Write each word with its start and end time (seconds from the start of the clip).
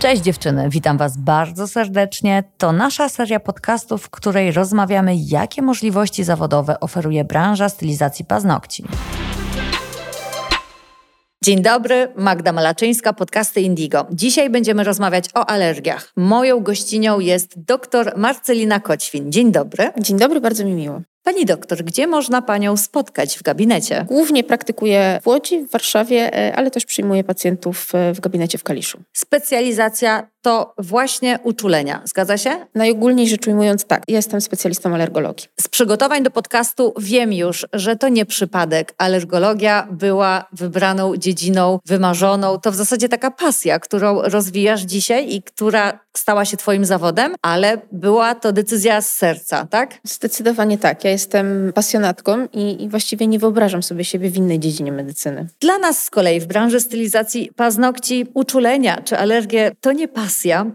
Cześć 0.00 0.22
dziewczyny, 0.22 0.68
witam 0.70 0.98
Was 0.98 1.16
bardzo 1.16 1.68
serdecznie. 1.68 2.44
To 2.58 2.72
nasza 2.72 3.08
seria 3.08 3.40
podcastów, 3.40 4.02
w 4.02 4.10
której 4.10 4.52
rozmawiamy, 4.52 5.16
jakie 5.16 5.62
możliwości 5.62 6.24
zawodowe 6.24 6.80
oferuje 6.80 7.24
branża 7.24 7.68
stylizacji 7.68 8.24
paznokci. 8.24 8.84
Dzień 11.44 11.62
dobry, 11.62 12.12
Magda 12.16 12.52
Malaczyńska, 12.52 13.12
podcasty 13.12 13.60
Indigo. 13.60 14.06
Dzisiaj 14.10 14.50
będziemy 14.50 14.84
rozmawiać 14.84 15.24
o 15.34 15.46
alergiach. 15.46 16.12
Moją 16.16 16.60
gościnią 16.60 17.20
jest 17.20 17.64
dr 17.64 18.12
Marcelina 18.16 18.80
Koćwin. 18.80 19.32
Dzień 19.32 19.52
dobry. 19.52 19.92
Dzień 19.98 20.18
dobry, 20.18 20.40
bardzo 20.40 20.64
mi 20.64 20.72
miło. 20.72 21.00
Pani 21.24 21.46
doktor, 21.46 21.84
gdzie 21.84 22.06
można 22.06 22.42
Panią 22.42 22.76
spotkać 22.76 23.38
w 23.38 23.42
gabinecie? 23.42 24.04
Głównie 24.08 24.44
praktykuję 24.44 25.20
w 25.22 25.26
Łodzi, 25.26 25.60
w 25.60 25.70
Warszawie, 25.70 26.34
e, 26.34 26.56
ale 26.56 26.70
też 26.70 26.86
przyjmuję 26.86 27.24
pacjentów 27.24 27.94
e, 27.94 28.14
w 28.14 28.20
gabinecie 28.20 28.58
w 28.58 28.62
Kaliszu. 28.62 28.98
Specjalizacja 29.12 30.28
to 30.42 30.74
właśnie 30.78 31.38
uczulenia, 31.42 32.02
zgadza 32.04 32.38
się? 32.38 32.66
Najogólniej 32.74 33.28
rzecz 33.28 33.46
ujmując 33.46 33.84
tak, 33.84 34.02
jestem 34.08 34.40
specjalistą 34.40 34.94
alergologii. 34.94 35.46
Z 35.60 35.68
przygotowań 35.68 36.22
do 36.22 36.30
podcastu 36.30 36.94
wiem 36.98 37.32
już, 37.32 37.66
że 37.72 37.96
to 37.96 38.08
nie 38.08 38.26
przypadek. 38.26 38.94
Alergologia 38.98 39.88
była 39.90 40.48
wybraną 40.52 41.16
dziedziną, 41.16 41.78
wymarzoną. 41.86 42.58
To 42.58 42.72
w 42.72 42.74
zasadzie 42.74 43.08
taka 43.08 43.30
pasja, 43.30 43.78
którą 43.78 44.22
rozwijasz 44.22 44.80
dzisiaj 44.80 45.34
i 45.34 45.42
która 45.42 46.00
stała 46.16 46.44
się 46.44 46.56
Twoim 46.56 46.84
zawodem, 46.84 47.34
ale 47.42 47.78
była 47.92 48.34
to 48.34 48.52
decyzja 48.52 49.00
z 49.00 49.10
serca, 49.10 49.66
tak? 49.66 49.98
Zdecydowanie 50.04 50.78
tak. 50.78 51.04
Ja 51.04 51.10
jestem 51.10 51.72
pasjonatką 51.74 52.46
i, 52.52 52.82
i 52.82 52.88
właściwie 52.88 53.26
nie 53.26 53.38
wyobrażam 53.38 53.82
sobie 53.82 54.04
siebie 54.04 54.30
w 54.30 54.36
innej 54.36 54.58
dziedzinie 54.60 54.92
medycyny. 54.92 55.48
Dla 55.60 55.78
nas 55.78 56.04
z 56.04 56.10
kolei 56.10 56.40
w 56.40 56.46
branży 56.46 56.80
stylizacji 56.80 57.50
paznokci 57.56 58.26
uczulenia 58.34 59.02
czy 59.04 59.18
alergie 59.18 59.72
to 59.80 59.92
nie 59.92 60.08
pasja, 60.08 60.29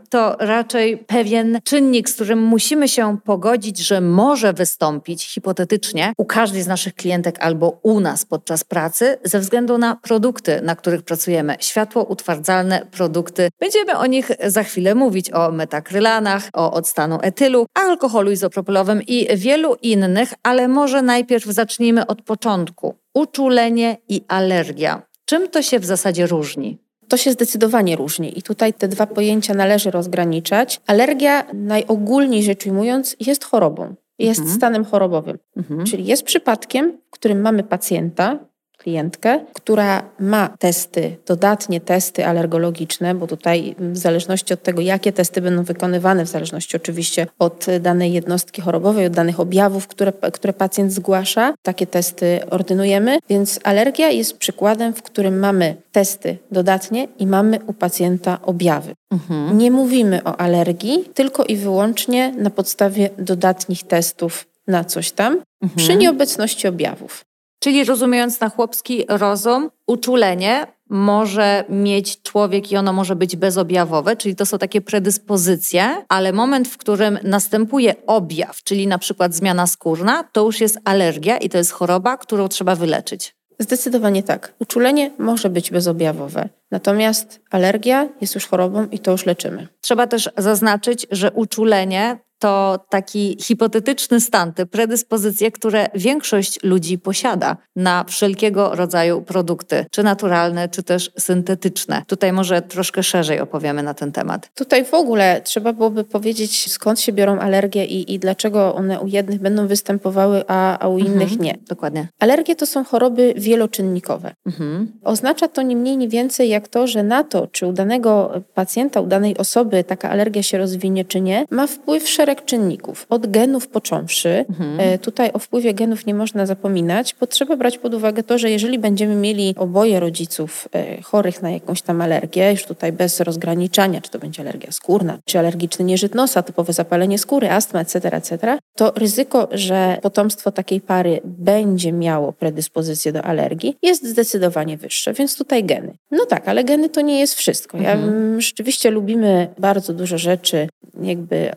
to 0.09 0.35
raczej 0.39 0.97
pewien 0.97 1.59
czynnik, 1.63 2.09
z 2.09 2.15
którym 2.15 2.43
musimy 2.43 2.87
się 2.87 3.17
pogodzić, 3.25 3.79
że 3.79 4.01
może 4.01 4.53
wystąpić 4.53 5.33
hipotetycznie 5.33 6.13
u 6.17 6.25
każdej 6.25 6.61
z 6.61 6.67
naszych 6.67 6.95
klientek 6.95 7.39
albo 7.39 7.79
u 7.83 7.99
nas 7.99 8.25
podczas 8.25 8.63
pracy 8.63 9.17
ze 9.23 9.39
względu 9.39 9.77
na 9.77 9.95
produkty, 9.95 10.61
na 10.61 10.75
których 10.75 11.03
pracujemy. 11.03 11.55
Światło 11.59 12.03
utwardzalne 12.03 12.85
produkty. 12.91 13.49
Będziemy 13.59 13.97
o 13.97 14.05
nich 14.05 14.31
za 14.45 14.63
chwilę 14.63 14.95
mówić, 14.95 15.33
o 15.33 15.51
metakrylanach, 15.51 16.49
o 16.53 16.73
odstanu 16.73 17.19
etylu, 17.21 17.65
alkoholu 17.73 18.31
izopropylowym 18.31 19.01
i 19.01 19.37
wielu 19.37 19.75
innych, 19.81 20.33
ale 20.43 20.67
może 20.67 21.01
najpierw 21.01 21.45
zacznijmy 21.45 22.07
od 22.07 22.21
początku. 22.21 22.95
Uczulenie 23.13 23.97
i 24.09 24.21
alergia. 24.27 25.01
Czym 25.25 25.47
to 25.47 25.61
się 25.61 25.79
w 25.79 25.85
zasadzie 25.85 26.27
różni? 26.27 26.84
To 27.07 27.17
się 27.17 27.31
zdecydowanie 27.31 27.95
różni 27.95 28.39
i 28.39 28.41
tutaj 28.41 28.73
te 28.73 28.87
dwa 28.87 29.07
pojęcia 29.07 29.53
należy 29.53 29.91
rozgraniczać. 29.91 30.81
Alergia, 30.87 31.45
najogólniej 31.53 32.43
rzecz 32.43 32.65
ujmując, 32.65 33.15
jest 33.19 33.43
chorobą, 33.43 33.95
jest 34.19 34.39
mhm. 34.39 34.57
stanem 34.57 34.85
chorobowym, 34.85 35.37
mhm. 35.57 35.85
czyli 35.85 36.05
jest 36.05 36.23
przypadkiem, 36.23 36.97
w 37.07 37.11
którym 37.11 37.41
mamy 37.41 37.63
pacjenta, 37.63 38.39
klientkę, 38.85 39.39
która 39.53 40.03
ma 40.19 40.49
testy, 40.59 41.17
dodatnie 41.25 41.81
testy 41.81 42.25
alergologiczne, 42.25 43.15
bo 43.15 43.27
tutaj 43.27 43.75
w 43.79 43.97
zależności 43.97 44.53
od 44.53 44.63
tego, 44.63 44.81
jakie 44.81 45.13
testy 45.13 45.41
będą 45.41 45.63
wykonywane, 45.63 46.25
w 46.25 46.27
zależności 46.27 46.77
oczywiście 46.77 47.27
od 47.39 47.65
danej 47.81 48.13
jednostki 48.13 48.61
chorobowej, 48.61 49.05
od 49.05 49.13
danych 49.13 49.39
objawów, 49.39 49.87
które, 49.87 50.13
które 50.33 50.53
pacjent 50.53 50.93
zgłasza, 50.93 51.53
takie 51.61 51.87
testy 51.87 52.39
ordynujemy. 52.49 53.17
Więc 53.29 53.59
alergia 53.63 54.09
jest 54.09 54.37
przykładem, 54.37 54.93
w 54.93 55.03
którym 55.03 55.39
mamy 55.39 55.75
testy 55.91 56.37
dodatnie 56.51 57.07
i 57.19 57.27
mamy 57.27 57.59
u 57.67 57.73
pacjenta 57.73 58.39
objawy. 58.41 58.93
Mhm. 59.11 59.57
Nie 59.57 59.71
mówimy 59.71 60.23
o 60.23 60.37
alergii 60.37 61.03
tylko 61.13 61.43
i 61.43 61.55
wyłącznie 61.55 62.33
na 62.37 62.49
podstawie 62.49 63.09
dodatnich 63.17 63.83
testów 63.83 64.45
na 64.67 64.83
coś 64.83 65.11
tam, 65.11 65.33
mhm. 65.33 65.77
przy 65.77 65.95
nieobecności 65.95 66.67
objawów. 66.67 67.25
Czyli 67.65 67.83
rozumiejąc 67.83 68.39
na 68.39 68.49
chłopski 68.49 69.05
rozum, 69.09 69.69
uczulenie 69.87 70.67
może 70.89 71.63
mieć 71.69 72.21
człowiek 72.21 72.71
i 72.71 72.77
ono 72.77 72.93
może 72.93 73.15
być 73.15 73.35
bezobjawowe, 73.35 74.15
czyli 74.15 74.35
to 74.35 74.45
są 74.45 74.57
takie 74.57 74.81
predyspozycje, 74.81 76.05
ale 76.09 76.33
moment, 76.33 76.67
w 76.67 76.77
którym 76.77 77.19
następuje 77.23 77.95
objaw, 78.07 78.63
czyli 78.63 78.87
na 78.87 78.97
przykład 78.97 79.33
zmiana 79.33 79.67
skórna, 79.67 80.23
to 80.23 80.45
już 80.45 80.61
jest 80.61 80.79
alergia 80.83 81.37
i 81.37 81.49
to 81.49 81.57
jest 81.57 81.71
choroba, 81.71 82.17
którą 82.17 82.47
trzeba 82.47 82.75
wyleczyć. 82.75 83.35
Zdecydowanie 83.59 84.23
tak. 84.23 84.53
Uczulenie 84.59 85.11
może 85.19 85.49
być 85.49 85.71
bezobjawowe, 85.71 86.49
natomiast 86.71 87.41
alergia 87.51 88.09
jest 88.21 88.35
już 88.35 88.47
chorobą 88.47 88.87
i 88.91 88.99
to 88.99 89.11
już 89.11 89.25
leczymy. 89.25 89.67
Trzeba 89.81 90.07
też 90.07 90.29
zaznaczyć, 90.37 91.07
że 91.11 91.31
uczulenie 91.31 92.17
to 92.39 92.79
taki 92.89 93.37
hipotetyczny 93.41 94.19
stan, 94.21 94.53
te 94.53 94.65
predyspozycje, 94.65 95.51
które 95.51 95.87
większość 95.95 96.63
ludzi 96.63 96.97
posiada 96.97 97.57
na 97.75 98.03
wszelkiego 98.03 98.75
rodzaju 98.75 99.21
produkty, 99.21 99.85
czy 99.91 100.03
naturalne, 100.03 100.69
czy 100.69 100.83
też 100.83 101.11
syntetyczne. 101.17 102.03
Tutaj 102.07 102.33
może 102.33 102.61
troszkę 102.61 103.03
szerzej 103.03 103.39
opowiemy 103.39 103.83
na 103.83 103.93
ten 103.93 104.11
temat. 104.11 104.49
Tutaj 104.55 104.85
w 104.85 104.93
ogóle 104.93 105.41
trzeba 105.43 105.73
byłoby 105.73 106.03
powiedzieć, 106.03 106.71
skąd 106.71 106.99
się 106.99 107.11
biorą 107.11 107.39
alergie 107.39 107.85
i, 107.85 108.13
i 108.13 108.19
dlaczego 108.19 108.75
one 108.75 108.99
u 108.99 109.07
jednych 109.07 109.39
będą 109.39 109.67
występowały, 109.67 110.43
a, 110.47 110.79
a 110.79 110.87
u 110.87 110.97
innych 110.97 111.31
mhm, 111.31 111.41
nie. 111.41 111.57
Dokładnie. 111.69 112.07
Alergie 112.19 112.55
to 112.55 112.65
są 112.65 112.83
choroby 112.83 113.33
wieloczynnikowe. 113.37 114.33
Mhm. 114.45 114.91
Oznacza 115.03 115.47
to 115.47 115.61
nie 115.61 115.75
mniej, 115.75 115.97
nie 115.97 116.07
więcej 116.07 116.49
jak 116.49 116.67
to, 116.67 116.87
że 116.87 117.03
na 117.03 117.23
to, 117.23 117.47
czy 117.47 117.67
u 117.67 117.73
danego 117.73 118.41
pacjenta, 118.53 119.01
u 119.01 119.07
danej 119.07 119.37
osoby 119.37 119.83
taka 119.83 120.09
alergia 120.09 120.43
się 120.43 120.57
rozwinie, 120.57 121.05
czy 121.05 121.21
nie, 121.21 121.45
ma 121.51 121.67
wpływ 121.67 122.09
szereg 122.09 122.24
szereg 122.25 122.45
czynników, 122.45 123.05
od 123.09 123.27
genów 123.27 123.67
począwszy. 123.67 124.45
Mhm. 124.49 124.79
E, 124.79 124.97
tutaj 124.97 125.29
o 125.33 125.39
wpływie 125.39 125.73
genów 125.73 126.05
nie 126.05 126.13
można 126.13 126.45
zapominać, 126.45 127.15
bo 127.19 127.27
trzeba 127.27 127.55
brać 127.55 127.77
pod 127.77 127.93
uwagę 127.93 128.23
to, 128.23 128.37
że 128.37 128.51
jeżeli 128.51 128.79
będziemy 128.79 129.15
mieli 129.15 129.55
oboje 129.57 129.99
rodziców 129.99 130.67
e, 130.75 131.01
chorych 131.01 131.41
na 131.41 131.51
jakąś 131.51 131.81
tam 131.81 132.01
alergię, 132.01 132.51
już 132.51 132.65
tutaj 132.65 132.91
bez 132.91 133.19
rozgraniczania, 133.19 134.01
czy 134.01 134.11
to 134.11 134.19
będzie 134.19 134.41
alergia 134.41 134.71
skórna, 134.71 135.17
czy 135.25 135.39
alergiczny 135.39 135.85
nieżyt 135.85 136.15
nosa, 136.15 136.43
typowe 136.43 136.73
zapalenie 136.73 137.17
skóry, 137.17 137.51
astma, 137.51 137.81
etc., 137.81 138.11
etc., 138.11 138.57
to 138.75 138.91
ryzyko, 138.95 139.47
że 139.51 139.97
potomstwo 140.01 140.51
takiej 140.51 140.81
pary 140.81 141.21
będzie 141.23 141.91
miało 141.91 142.33
predyspozycję 142.33 143.11
do 143.11 143.23
alergii, 143.23 143.77
jest 143.81 144.07
zdecydowanie 144.07 144.77
wyższe, 144.77 145.13
więc 145.13 145.37
tutaj 145.37 145.63
geny. 145.63 145.93
No 146.11 146.25
tak, 146.25 146.47
ale 146.47 146.63
geny 146.63 146.89
to 146.89 147.01
nie 147.01 147.19
jest 147.19 147.33
wszystko. 147.33 147.77
Ja 147.77 147.93
mhm. 147.93 148.41
rzeczywiście 148.41 148.91
lubimy 148.91 149.47
bardzo 149.57 149.93
dużo 149.93 150.17
rzeczy, 150.17 150.67
jakby 151.01 151.55